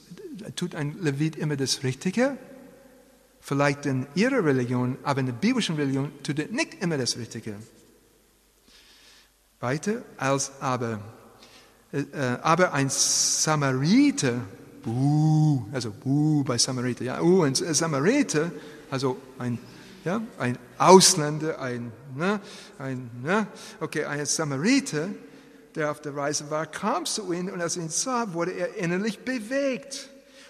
[0.56, 2.38] tut ein Levit immer das Richtige?
[3.39, 7.56] Vielleicht in ihrer Religion, aber in der biblischen Religion tut er nicht immer das Richtige.
[9.60, 11.00] Weiter, als aber
[12.41, 14.41] aber ein Samariter,
[14.82, 18.51] buh, also buh bei Samariter, ja, uh, ein Samariter,
[18.89, 19.60] also ein,
[20.03, 22.39] ja, ein Ausländer, ein, ne,
[22.79, 23.47] ein, ne,
[23.79, 25.10] okay, ein Samariter,
[25.75, 28.75] der auf der Reise war, kam zu ihm und als er ihn sah, wurde er
[28.75, 30.10] innerlich bewegt.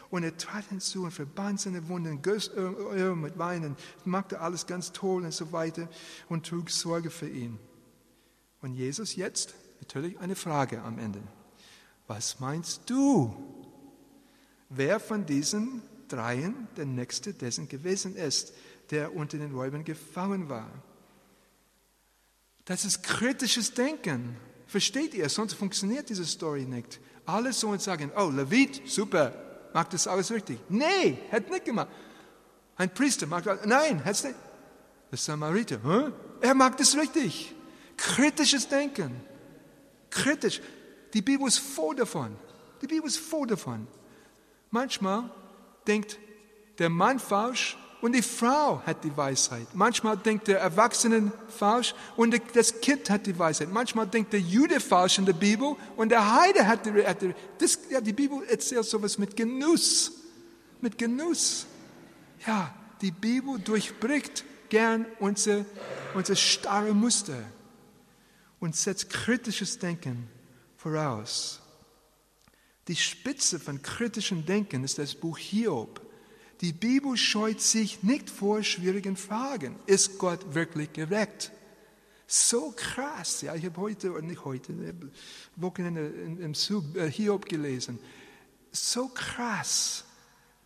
[0.10, 2.22] Und er trat hinzu und verband seine Wunden,
[2.56, 3.76] Öl mit Weinen,
[4.06, 5.90] machte alles ganz toll und so weiter
[6.30, 7.58] und trug Sorge für ihn.
[8.62, 11.22] Und Jesus jetzt Natürlich eine Frage am Ende.
[12.08, 13.36] Was meinst du?
[14.70, 18.54] Wer von diesen dreien der Nächste dessen gewesen ist,
[18.92, 20.70] der unter den Räubern gefangen war?
[22.64, 24.38] Das ist kritisches Denken.
[24.68, 25.28] Versteht ihr?
[25.28, 27.02] Sonst funktioniert diese Story nicht.
[27.26, 29.34] Alle sollen sagen, oh, Levit, super,
[29.74, 30.60] macht das alles richtig.
[30.70, 31.90] Nee, hat nicht gemacht.
[32.78, 34.36] Ein Priester macht das, nein, hat es nicht.
[35.12, 36.12] Der Samariter, huh?
[36.40, 37.54] er macht es richtig.
[37.98, 39.33] Kritisches Denken
[40.14, 40.62] kritisch.
[41.14, 42.36] Die Bibel ist voll davon.
[42.82, 43.88] Die Bibel ist voll davon.
[44.72, 45.30] Manchmal
[45.88, 46.18] denkt
[46.80, 49.68] der Mann falsch und die Frau hat die Weisheit.
[49.74, 53.72] Manchmal denkt der Erwachsene falsch und das Kind hat die Weisheit.
[53.72, 57.34] Manchmal denkt der Jude falsch in der Bibel und der Heide hat die, hat die
[57.90, 60.12] ja, die Bibel erzählt sowas mit Genuss.
[60.82, 61.66] Mit Genuss.
[62.46, 65.64] Ja, die Bibel durchbricht gern unser,
[66.14, 67.38] unser starre Muster
[68.64, 70.30] und setzt kritisches Denken
[70.78, 71.60] voraus.
[72.88, 76.00] Die Spitze von kritischem Denken ist das Buch Hiob.
[76.62, 79.76] Die Bibel scheut sich nicht vor schwierigen Fragen.
[79.86, 81.52] Ist Gott wirklich gerecht?
[82.26, 83.42] So krass.
[83.42, 84.74] Ja, ich habe heute, oder nicht heute,
[85.58, 88.00] Wochenende im Zug äh, Hiob gelesen.
[88.72, 90.06] So krass.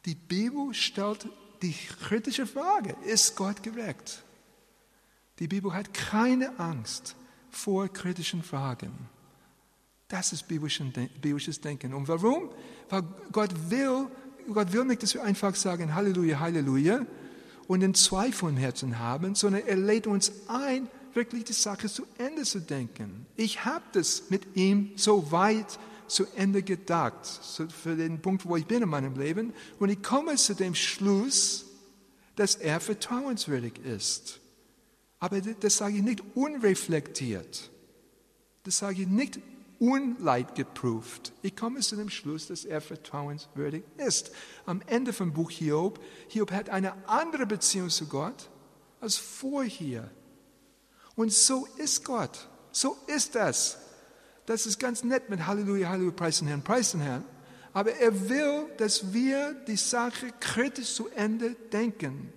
[0.05, 1.27] Die Bibel stellt
[1.63, 1.73] die
[2.07, 4.23] kritische Frage, ist Gott gerecht?
[5.39, 7.15] Die Bibel hat keine Angst
[7.49, 8.91] vor kritischen Fragen.
[10.07, 11.93] Das ist biblisches Denken.
[11.93, 12.49] Und warum?
[12.89, 14.07] Weil Gott will,
[14.53, 17.05] Gott will nicht, dass wir einfach sagen, Halleluja, Halleluja,
[17.67, 22.05] und den Zweifel im Herzen haben, sondern er lädt uns ein, wirklich die Sache zu
[22.17, 23.25] Ende zu denken.
[23.36, 28.55] Ich habe das mit ihm so weit zu Ende gedacht, so für den Punkt, wo
[28.55, 31.65] ich bin in meinem Leben, und ich komme zu dem Schluss,
[32.38, 34.39] dass er vertrauenswürdig ist.
[35.19, 37.71] Aber das sage ich nicht unreflektiert.
[38.63, 39.39] Das sage ich nicht
[39.80, 41.34] unleidgeprüft.
[41.41, 44.32] Ich komme zu dem Schluss, dass er vertrauenswürdig ist.
[44.65, 48.49] Am Ende vom Buch Hiob, Hiob hat eine andere Beziehung zu Gott
[48.99, 50.10] als vorher.
[51.15, 52.47] Und so ist Gott.
[52.71, 53.80] So ist das.
[54.45, 57.23] Das ist ganz nett mit Halleluja, Halleluja, preisen Herrn, preisen Herrn.
[57.73, 62.32] Aber er will, dass wir die Sache kritisch zu Ende denken,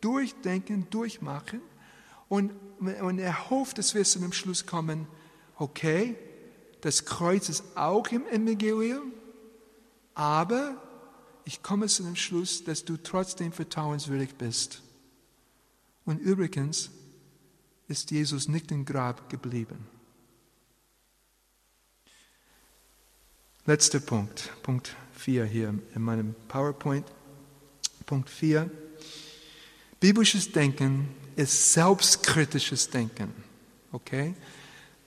[0.00, 1.60] durchdenken, durchmachen.
[2.28, 5.06] Und, und er hofft, dass wir zu dem Schluss kommen,
[5.56, 6.16] okay,
[6.80, 9.12] das Kreuz ist auch im Evangelium,
[10.14, 10.80] aber
[11.44, 14.82] ich komme zu dem Schluss, dass du trotzdem vertrauenswürdig bist.
[16.04, 16.90] Und übrigens
[17.88, 19.86] ist Jesus nicht im Grab geblieben.
[23.64, 27.06] Letzter Punkt, Punkt 4 hier in meinem PowerPoint.
[28.06, 28.70] Punkt 4.
[30.00, 33.32] Biblisches Denken ist selbstkritisches Denken.
[33.92, 34.34] Okay?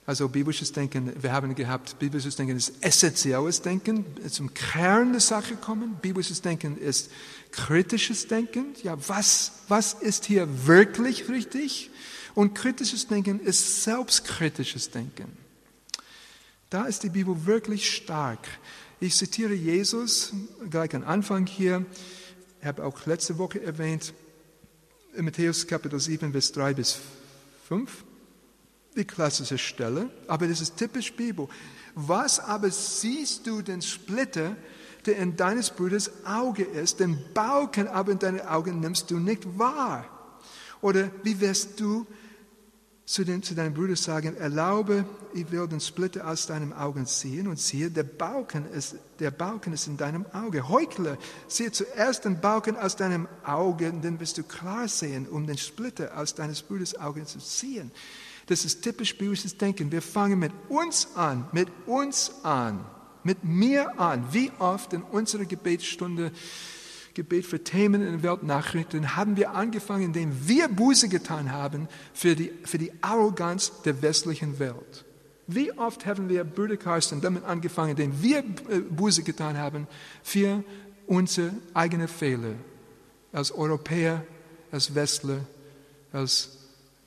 [0.05, 5.57] Also biblisches Denken, wir haben gehabt, biblisches Denken ist essentielles Denken, zum Kern der Sache
[5.57, 5.95] kommen.
[6.01, 7.11] Biblisches Denken ist
[7.51, 8.73] kritisches Denken.
[8.81, 11.91] Ja, was, was ist hier wirklich richtig?
[12.33, 15.37] Und kritisches Denken ist selbstkritisches Denken.
[16.69, 18.47] Da ist die Bibel wirklich stark.
[19.01, 20.31] Ich zitiere Jesus
[20.69, 21.85] gleich am Anfang hier.
[22.61, 24.13] Ich habe auch letzte Woche erwähnt,
[25.13, 26.97] in Matthäus Kapitel 7, Vers 3 bis
[27.67, 28.05] 5
[28.95, 31.47] die klassische Stelle, aber das ist typisch Bibel.
[31.95, 34.55] Was aber siehst du den Splitter,
[35.05, 39.57] der in deines Bruders Auge ist, den Balken aber in deine Augen nimmst du nicht
[39.57, 40.05] wahr?
[40.81, 42.05] Oder wie wirst du
[43.05, 47.47] zu, den, zu deinem Bruder sagen, erlaube, ich will den Splitter aus deinem Augen ziehen
[47.47, 50.69] und siehe, der Balken ist, der Balken ist in deinem Auge.
[50.69, 55.57] Heuchler, siehe zuerst den Balken aus deinem Auge, dann wirst du klar sehen, um den
[55.57, 57.91] Splitter aus deines Bruders Augen zu ziehen.
[58.47, 59.91] Das ist typisch biblisches Denken.
[59.91, 62.83] Wir fangen mit uns an, mit uns an,
[63.23, 64.25] mit mir an.
[64.31, 66.31] Wie oft in unserer Gebetsstunde,
[67.13, 72.35] Gebet für Themen in den Weltnachrichten, haben wir angefangen, indem wir Buße getan haben für
[72.35, 75.05] die, für die Arroganz der westlichen Welt.
[75.47, 79.87] Wie oft haben wir, Bruder Carsten, damit angefangen, indem wir äh, Buße getan haben
[80.23, 80.63] für
[81.07, 82.53] unsere eigenen Fehler
[83.33, 84.23] als Europäer,
[84.71, 85.39] als Westler,
[86.13, 86.57] als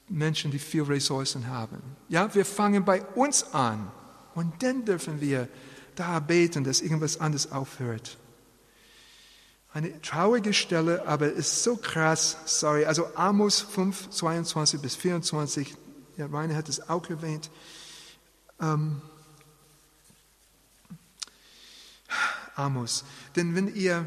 [0.09, 1.79] Menschen, die viel Ressourcen haben.
[2.09, 3.91] Ja, wir fangen bei uns an
[4.35, 5.49] und dann dürfen wir
[5.95, 8.19] da beten, dass irgendwas anderes aufhört.
[9.75, 15.75] Eine traurige Stelle, aber ist so krass, sorry, also Amos 5, 22 bis 24,
[16.17, 17.51] ja, Rainer hat es auch erwähnt.
[18.61, 19.03] Ähm,
[22.55, 24.07] Amos, denn wenn ihr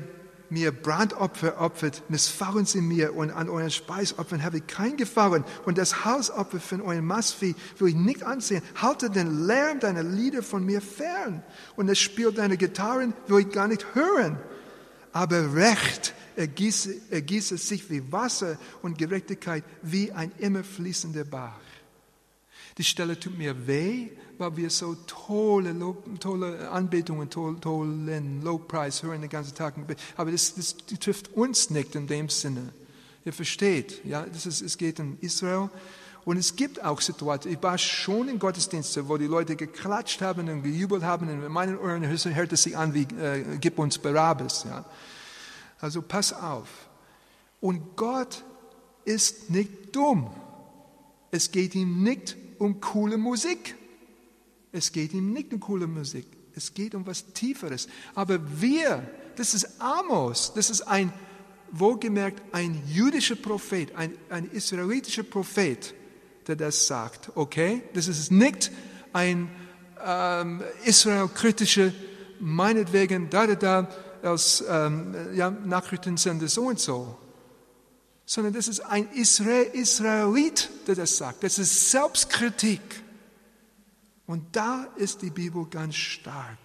[0.49, 5.77] mir Brandopfer opfert, missfallen sie mir und an euren Speisopfern habe ich kein Gefallen und
[5.77, 8.63] das Hausopfer von eurem Mastvieh will ich nicht ansehen.
[8.82, 11.43] Halte den Lärm deiner Lieder von mir fern
[11.75, 14.39] und das Spiel deiner Gitarren will ich gar nicht hören.
[15.12, 21.60] Aber Recht ergieße, ergieße sich wie Wasser und Gerechtigkeit wie ein immer fließender Bach.
[22.78, 25.76] Die Stelle tut mir weh, weil wir so tolle,
[26.20, 29.74] tolle Anbetungen, tolle, tollen Lobpreis hören den ganzen Tag.
[30.15, 32.72] Aber das, das trifft uns nicht in dem Sinne.
[33.26, 35.70] Ihr versteht, ja, das ist, es geht um Israel.
[36.28, 40.50] Und es gibt auch Situationen, ich war schon in Gottesdiensten, wo die Leute geklatscht haben
[40.50, 41.30] und gejubelt haben.
[41.30, 44.65] Und in meinen Ohren hört es sich an wie, äh, gib uns Barabbas.
[44.65, 44.84] Ja.
[45.80, 46.67] Also pass auf.
[47.62, 48.44] Und Gott
[49.06, 50.30] ist nicht dumm.
[51.32, 53.75] Es geht ihm nicht um coole Musik.
[54.73, 56.28] Es geht ihm nicht um coole Musik.
[56.54, 57.88] Es geht um was Tieferes.
[58.15, 61.13] Aber wir, das ist Amos, das ist ein,
[61.71, 65.94] wohlgemerkt, ein jüdischer Prophet, ein, ein israelitischer Prophet,
[66.48, 67.31] der das sagt.
[67.35, 67.83] Okay?
[67.93, 68.71] Das ist nicht
[69.13, 69.50] ein
[70.06, 71.91] ähm, israelkritischer,
[72.39, 73.89] meinetwegen, da, da, da,
[74.21, 77.17] als ähm, ja, Nachrichtensender so und so,
[78.25, 81.43] sondern das ist ein Israel, Israelit, der das sagt.
[81.43, 82.81] Das ist Selbstkritik.
[84.25, 86.58] Und da ist die Bibel ganz stark.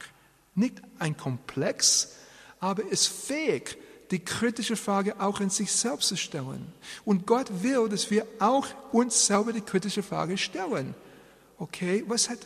[0.57, 2.17] Nicht ein Komplex,
[2.59, 3.79] aber ist fähig,
[4.13, 6.67] die kritische Frage auch in sich selbst zu stellen.
[7.05, 10.95] Und Gott will, dass wir auch uns selber die kritische Frage stellen.
[11.59, 12.39] Okay, was hat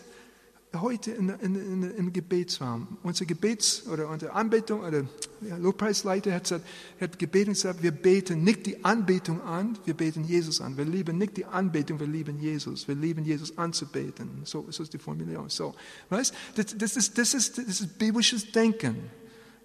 [0.81, 5.05] heute in, in, in, im Gebetsraum, unser Gebets- oder unsere Anbetung oder
[5.41, 6.67] ja, Lobpreisleiter hat, gesagt,
[7.01, 10.77] hat gebeten und gesagt, wir beten nicht die Anbetung an, wir beten Jesus an.
[10.77, 12.87] Wir lieben nicht die Anbetung, wir lieben Jesus.
[12.87, 14.29] Wir lieben Jesus anzubeten.
[14.45, 15.49] So, so ist die Formulierung.
[15.49, 15.75] So,
[16.11, 18.97] weißt, das, das, ist, das, ist, das ist biblisches Denken.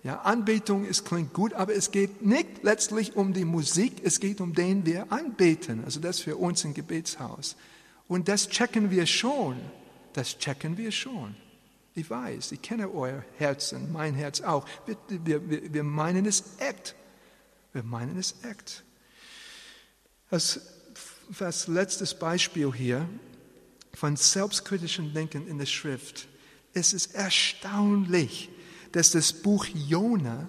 [0.04, 4.42] Ja, Anbetung ist, klingt gut, aber es geht nicht letztlich um die Musik, es geht
[4.42, 5.84] um den wir anbeten.
[5.86, 7.56] Also das für uns im Gebetshaus.
[8.08, 9.58] Und das checken wir schon.
[10.14, 11.36] Das checken wir schon.
[11.94, 14.66] Ich weiß, ich kenne euer Herzen, mein Herz auch.
[14.86, 16.96] Wir, wir, wir meinen es echt.
[17.74, 18.84] Wir meinen es echt.
[20.30, 20.62] Als,
[21.40, 23.08] als letztes Beispiel hier
[23.94, 26.28] von selbstkritischem Denken in der Schrift.
[26.74, 28.50] Es ist erstaunlich,
[28.92, 30.48] dass das Buch Jona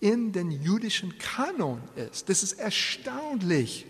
[0.00, 2.28] in den jüdischen Kanon ist.
[2.28, 3.86] Das ist erstaunlich.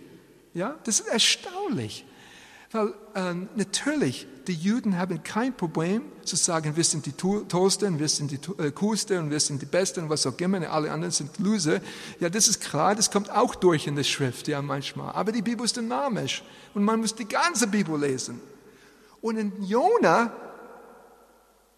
[0.55, 2.05] Ja, das ist erstaunlich.
[2.73, 8.09] Weil ähm, natürlich, die Juden haben kein Problem zu sagen, wir sind die Tollsten, wir
[8.09, 11.13] sind die äh, Coolsten und wir sind die Besten und was auch immer, alle anderen
[11.13, 11.81] sind Loser.
[12.19, 15.13] Ja, das ist klar, das kommt auch durch in der Schrift, ja, manchmal.
[15.13, 16.43] Aber die Bibel ist dynamisch
[16.73, 18.41] und man muss die ganze Bibel lesen.
[19.21, 20.33] Und in Jona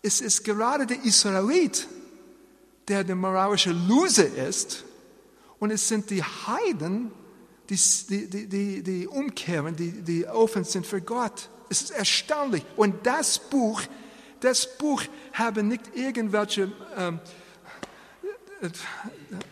[0.02, 1.88] ist es gerade der Israelit,
[2.88, 4.84] der der moralische Loser ist
[5.58, 7.10] und es sind die Heiden,
[7.70, 7.78] die,
[8.28, 11.48] die, die, die umkehren, die, die offen sind für Gott.
[11.70, 12.64] Es ist erstaunlich.
[12.76, 13.80] Und das Buch,
[14.40, 17.20] das Buch haben nicht irgendwelche ähm,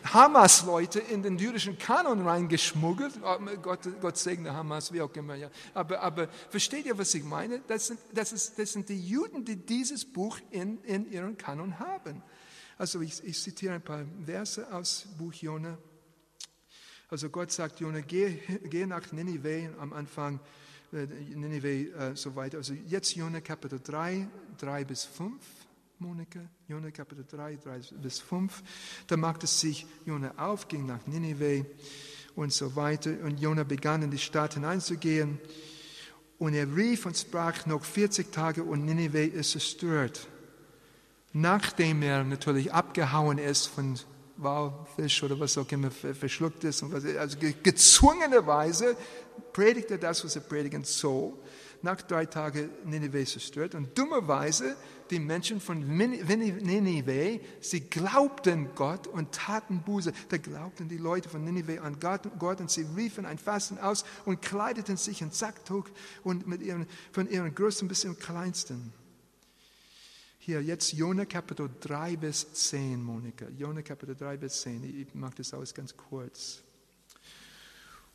[0.04, 3.14] Hamas-Leute in den jüdischen Kanon reingeschmuggelt.
[3.22, 5.34] Oh, Gott, Gott segne Hamas, wie auch immer.
[5.34, 5.48] Ja.
[5.74, 7.60] Aber, aber versteht ihr, was ich meine?
[7.66, 11.78] Das sind, das, ist, das sind die Juden, die dieses Buch in, in ihren Kanon
[11.78, 12.22] haben.
[12.82, 15.78] Also ich, ich zitiere ein paar Verse aus Buch Jona.
[17.08, 20.40] Also Gott sagt Jona, geh, geh nach Ninive am Anfang,
[20.92, 22.56] äh, Ninive äh, so weiter.
[22.56, 24.26] Also jetzt Jona Kapitel 3,
[24.58, 25.40] 3 bis 5.
[26.00, 28.64] Monika, Jona Kapitel 3, 3 bis 5.
[29.06, 31.64] Da machte sich Jona auf, ging nach Ninive
[32.34, 33.12] und so weiter.
[33.22, 35.38] Und Jona begann in die Stadt hineinzugehen.
[36.36, 40.26] Und er rief und sprach noch 40 Tage und Ninive ist zerstört.
[41.32, 43.98] Nachdem er natürlich abgehauen ist von
[44.36, 46.82] Walfisch oder was auch immer verschluckt ist.
[46.82, 48.96] Also gezwungenerweise
[49.52, 51.32] predigt er das, was er predigen soll.
[51.84, 53.74] Nach drei Tagen Nineveh zerstört.
[53.74, 54.76] Und dummerweise,
[55.10, 60.12] die Menschen von Nineveh, sie glaubten Gott und taten Buße.
[60.28, 64.42] Da glaubten die Leute von Nineveh an Gott und sie riefen ein Fasten aus und
[64.42, 65.86] kleideten sich in Sacktuch
[66.22, 68.92] und mit ihren, von ihren Größten bis zum Kleinsten.
[70.44, 73.46] Hier, jetzt Jona Kapitel 3 bis 10, Monika.
[73.56, 74.82] Jona Kapitel 3 bis 10.
[74.82, 76.62] Ich mache das alles ganz kurz.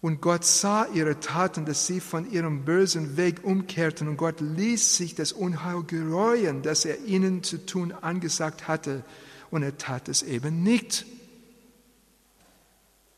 [0.01, 4.09] Und Gott sah ihre Taten, dass sie von ihrem bösen Weg umkehrten.
[4.09, 9.05] Und Gott ließ sich das Unheil gereuen, das er ihnen zu tun angesagt hatte.
[9.49, 11.05] Und er tat es eben nicht.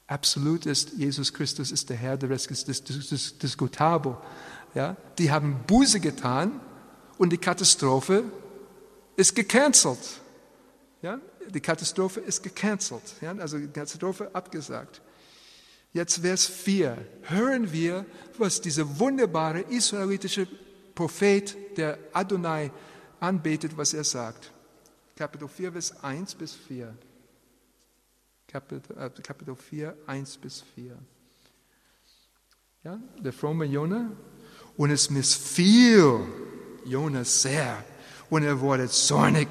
[0.05, 4.18] Absolut ist, Jesus Christus ist der Herr, der Rest ist diskutabel.
[4.76, 4.97] Ja?
[5.18, 6.62] Die haben Buße getan
[7.18, 8.24] und die Katastrophe
[9.20, 10.22] ist gecancelt.
[11.01, 11.20] Ja?
[11.49, 13.03] Die Katastrophe ist gecancelt.
[13.22, 13.32] Ja?
[13.38, 15.01] Also die Katastrophe abgesagt.
[15.91, 16.97] Jetzt Vers 4.
[17.24, 18.05] Hören wir,
[18.38, 20.47] was dieser wunderbare israelitische
[20.95, 22.72] Prophet, der Adonai
[23.20, 24.51] anbetet, was er sagt.
[25.15, 26.95] Kapitel 4, Vers 1 bis 4.
[28.47, 30.97] Kapitel, äh, Kapitel 4, 1 bis 4.
[32.84, 34.11] Ja, der fromme Jonah.
[34.78, 36.22] Und es missfiel
[36.86, 37.84] Jonah sehr
[38.30, 39.47] und er wurde zornig.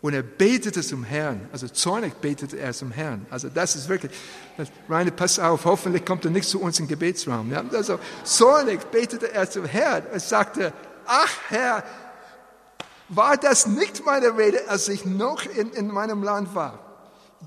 [0.00, 1.48] Und er betete zum Herrn.
[1.50, 3.24] Also zornig betete er zum Herrn.
[3.30, 4.12] Also das ist wirklich,
[4.86, 7.50] Rainer, pass auf, hoffentlich kommt er nicht zu uns im Gebetsraum.
[7.50, 7.64] Ja?
[7.72, 10.74] Also zornig betete er zum Herrn und sagte,
[11.06, 11.84] ach Herr,
[13.08, 16.78] war das nicht meine Rede, als ich noch in, in meinem Land war?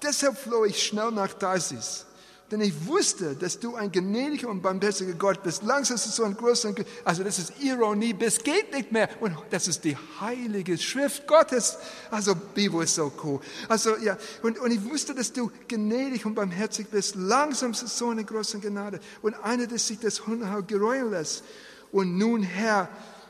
[0.01, 2.06] Deshalb floh ich schnell nach Tarsis.
[2.49, 5.63] Denn ich wusste, dass du ein gnädiger und barmherziger Gott bist.
[5.63, 6.73] Langsam ist es so ein großer,
[7.03, 9.09] also das ist Ironie, bis geht nicht mehr.
[9.19, 11.77] Und das ist die heilige Schrift Gottes.
[12.09, 13.41] Also Bibel ist so cool.
[13.67, 17.15] Also ja, und, und ich wusste, dass du gnädig und barmherzig bist.
[17.15, 19.01] Langsam ist es so eine große Gnade.
[19.21, 21.43] Und einer, der sich das Unheil gereuen lässt.
[21.91, 22.87] Und nun, Herr,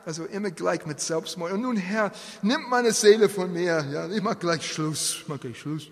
[0.08, 1.52] also immer gleich mit Selbstmord.
[1.52, 3.84] Und nun, Herr, nimm meine Seele von mir.
[3.92, 5.18] Ja, ich mach gleich Schluss.
[5.20, 5.88] Ich mach gleich Schluss.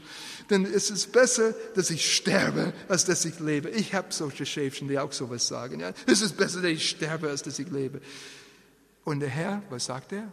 [0.51, 3.69] Denn es ist besser, dass ich sterbe, als dass ich lebe.
[3.71, 5.81] Ich habe solche Schäfchen, die auch sowas sagen.
[5.81, 8.01] Ja, es ist besser, dass ich sterbe, als dass ich lebe.
[9.05, 10.31] Und der Herr, was sagt er?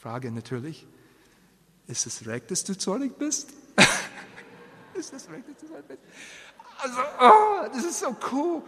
[0.00, 0.86] Frage natürlich.
[1.86, 3.50] Ist es recht, dass du zornig bist?
[4.94, 6.00] ist es recht, dass du zornig bist?
[6.78, 8.62] Also, oh, das ist so cool.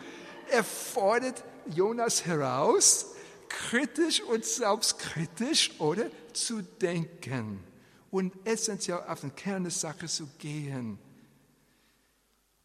[0.51, 1.43] Er fordert
[1.75, 3.07] Jonas heraus,
[3.49, 6.11] kritisch und selbstkritisch, oder?
[6.33, 7.61] Zu denken
[8.17, 10.99] und essentiell auf den Kern der Sache zu gehen.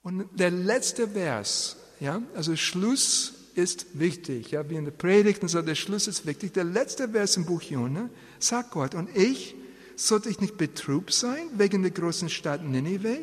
[0.02, 5.49] Und der letzte Vers, ja, also Schluss ist wichtig, ja, wie in der Predigt und
[5.49, 6.54] so, der Schluss ist wichtig.
[6.54, 9.56] Der letzte Vers im Buch Jona sagt Gott, und ich
[9.97, 13.20] sollte ich nicht betrübt sein wegen der großen Stadt Nineveh,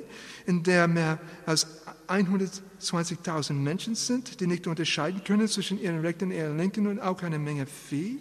[0.47, 1.67] in der mehr als
[2.09, 7.23] 120.000 Menschen sind, die nicht unterscheiden können zwischen ihren rechten und ihren linken und auch
[7.23, 8.19] eine Menge Vieh?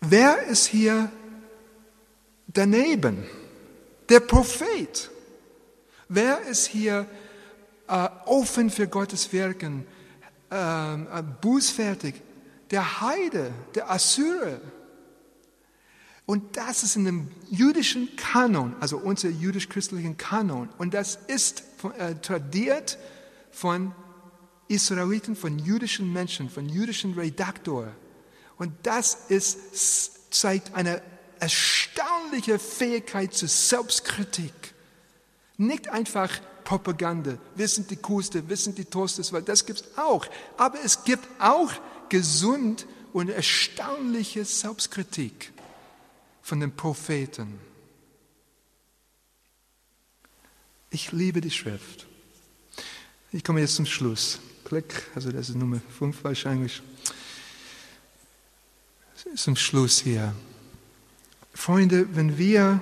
[0.00, 1.10] Wer ist hier
[2.46, 3.24] daneben?
[4.08, 5.10] Der Prophet.
[6.08, 7.06] Wer ist hier
[7.86, 9.86] äh, offen für Gottes Wirken,
[10.50, 12.14] äh, äh, bußfertig?
[12.70, 14.60] Der Heide, der Assyrer.
[16.24, 20.68] Und das ist in dem jüdischen Kanon, also unser jüdisch-christlichen Kanon.
[20.78, 21.64] Und das ist
[21.98, 22.98] äh, tradiert
[23.50, 23.92] von
[24.68, 27.92] Israeliten, von jüdischen Menschen, von jüdischen Redaktoren.
[28.60, 31.00] Und das ist, zeigt eine
[31.38, 34.52] erstaunliche Fähigkeit zur Selbstkritik.
[35.56, 36.30] Nicht einfach
[36.62, 40.26] Propaganda, wir sind die Coolste, wir sind die Toasters, weil das gibt es auch.
[40.58, 41.72] Aber es gibt auch
[42.10, 42.84] gesund
[43.14, 45.52] und erstaunliche Selbstkritik
[46.42, 47.58] von den Propheten.
[50.90, 52.06] Ich liebe die Schrift.
[53.32, 54.38] Ich komme jetzt zum Schluss.
[54.66, 56.82] Klick, also das ist Nummer 5 wahrscheinlich
[59.34, 60.32] zum Schluss hier.
[61.52, 62.80] Freunde, wenn wir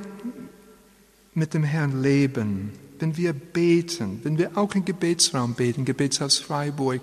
[1.34, 7.00] mit dem Herrn leben, wenn wir beten, wenn wir auch im Gebetsraum beten, Gebetshaus Freiburg,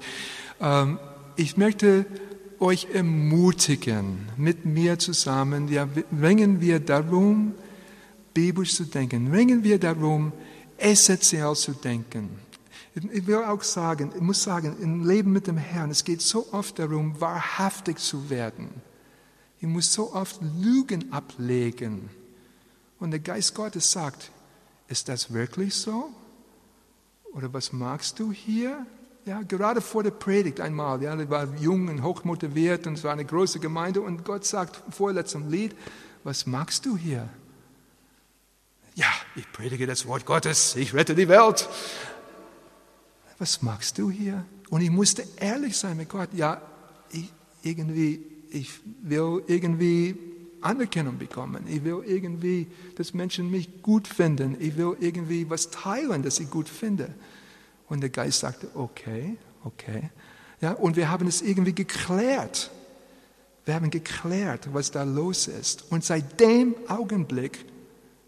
[0.62, 1.00] ähm,
[1.36, 2.06] ich möchte
[2.60, 5.88] euch ermutigen, mit mir zusammen, ja,
[6.22, 7.54] ringen wir darum,
[8.34, 10.32] biblisch zu denken, ringen wir darum,
[10.78, 12.30] essentiell zu denken.
[13.12, 16.48] Ich will auch sagen, ich muss sagen, im Leben mit dem Herrn, es geht so
[16.54, 18.70] oft darum, wahrhaftig zu werden.
[19.66, 22.11] Ich muss so oft Lügen ablegen.
[22.99, 24.30] Und der Geist Gottes sagt,
[24.88, 26.11] ist das wirklich so?
[27.34, 28.86] Oder was magst du hier?
[29.26, 33.13] Ja, gerade vor der Predigt einmal, ja, ich war jung und hochmotiviert und es war
[33.13, 35.76] eine große Gemeinde und Gott sagt vor letztem Lied,
[36.24, 37.28] was magst du hier?
[38.93, 41.68] Ja, ich predige das Wort Gottes, ich rette die Welt.
[43.39, 44.45] Was magst du hier?
[44.70, 46.61] Und ich musste ehrlich sein mit Gott, ja,
[47.09, 50.16] ich, irgendwie ich will irgendwie
[50.62, 51.66] Anerkennung bekommen.
[51.68, 54.56] Ich will irgendwie, dass Menschen mich gut finden.
[54.60, 57.14] Ich will irgendwie was teilen, das ich gut finde.
[57.88, 60.10] Und der Geist sagte, okay, okay.
[60.62, 62.72] Ja, und wir haben es irgendwie geklärt.
[63.66, 65.91] Wir haben geklärt, was da los ist.
[65.91, 67.66] Und seit dem Augenblick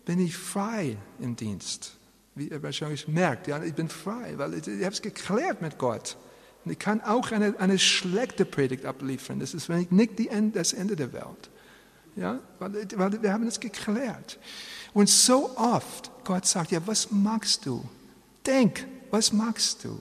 [0.05, 1.95] bin ich frei im Dienst.
[2.35, 5.77] Wie ihr wahrscheinlich merkt, ja, ich bin frei, weil ich, ich habe es geklärt mit
[5.77, 6.17] Gott.
[6.67, 9.39] Und ich kann auch eine, eine schlechte Predigt abliefern.
[9.39, 11.49] Das ist nicht die End, das Ende der Welt.
[12.17, 14.37] Ja, weil, weil wir haben es geklärt.
[14.93, 17.87] Und so oft, Gott sagt, ja, was magst du?
[18.45, 19.97] Denk, was magst du?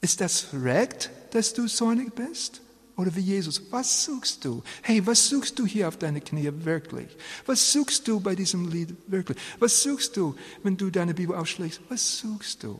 [0.00, 2.60] Ist das recht, dass du zornig bist?
[2.96, 4.62] Oder wie Jesus, was suchst du?
[4.82, 7.08] Hey, was suchst du hier auf deine Knie wirklich?
[7.46, 9.38] Was suchst du bei diesem Lied wirklich?
[9.58, 11.80] Was suchst du, wenn du deine Bibel aufschlägst?
[11.88, 12.78] Was suchst du?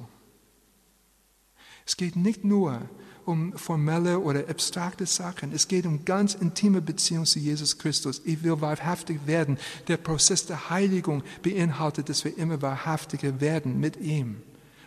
[1.85, 2.89] Es geht nicht nur
[3.27, 5.53] um formelle oder abstrakte Sachen.
[5.53, 8.22] Es geht um ganz intime Beziehungen zu Jesus Christus.
[8.24, 9.59] Ich will wahrhaftig werden.
[9.89, 14.37] Der Prozess der Heiligung beinhaltet, dass wir immer wahrhaftiger werden mit ihm.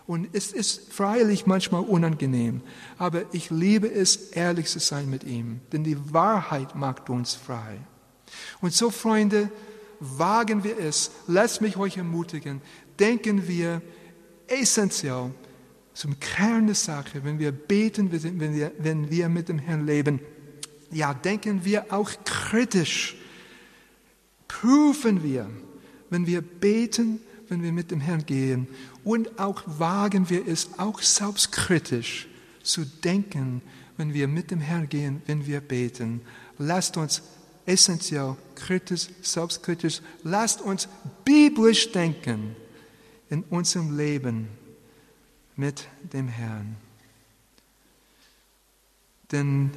[0.08, 2.62] Und es ist freilich manchmal unangenehm,
[2.98, 7.78] aber ich liebe es, ehrlich zu sein mit ihm, denn die Wahrheit macht uns frei.
[8.60, 9.52] Und so, Freunde,
[10.00, 12.62] wagen wir es, lasst mich euch ermutigen,
[12.98, 13.84] denken wir
[14.48, 15.30] essentiell
[16.00, 20.22] zum Kern der Sache, wenn wir beten, wenn wir, wenn wir mit dem Herrn leben,
[20.92, 23.18] ja, denken wir auch kritisch.
[24.48, 25.50] Prüfen wir,
[26.10, 27.20] wenn wir beten,
[27.50, 28.70] wenn wir mit dem Herrn gehen.
[29.04, 32.30] Und auch wagen wir es, auch selbstkritisch
[32.64, 33.62] zu denken,
[33.98, 36.22] wenn wir mit dem Herrn gehen, wenn wir beten.
[36.58, 37.22] Lasst uns
[37.66, 40.88] essentiell kritisch, selbstkritisch, lasst uns
[41.26, 42.56] biblisch denken
[43.30, 44.59] in unserem Leben
[45.60, 46.78] mit dem Herrn.
[49.32, 49.72] Denn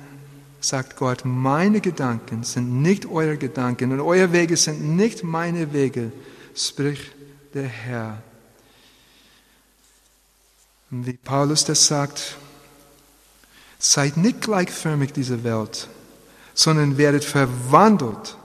[0.61, 6.13] sagt Gott, meine Gedanken sind nicht eure Gedanken und eure Wege sind nicht meine Wege,
[6.55, 7.13] spricht
[7.53, 8.23] der Herr.
[10.93, 12.37] Und wie Paulus das sagt,
[13.81, 15.89] seid nicht gleichförmig dieser Welt,
[16.55, 18.37] sondern werdet verwandelt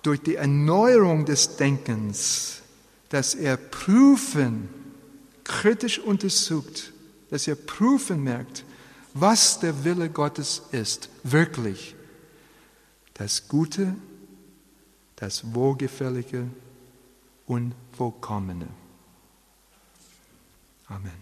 [0.00, 2.62] durch die Erneuerung des Denkens,
[3.10, 4.81] dass er prüfen,
[5.52, 6.92] kritisch untersucht,
[7.30, 8.64] dass er prüfen merkt,
[9.14, 11.94] was der Wille Gottes ist, wirklich.
[13.14, 13.94] Das Gute,
[15.16, 16.46] das Wohlgefällige
[17.46, 18.68] und Vollkommene.
[20.88, 21.21] Amen.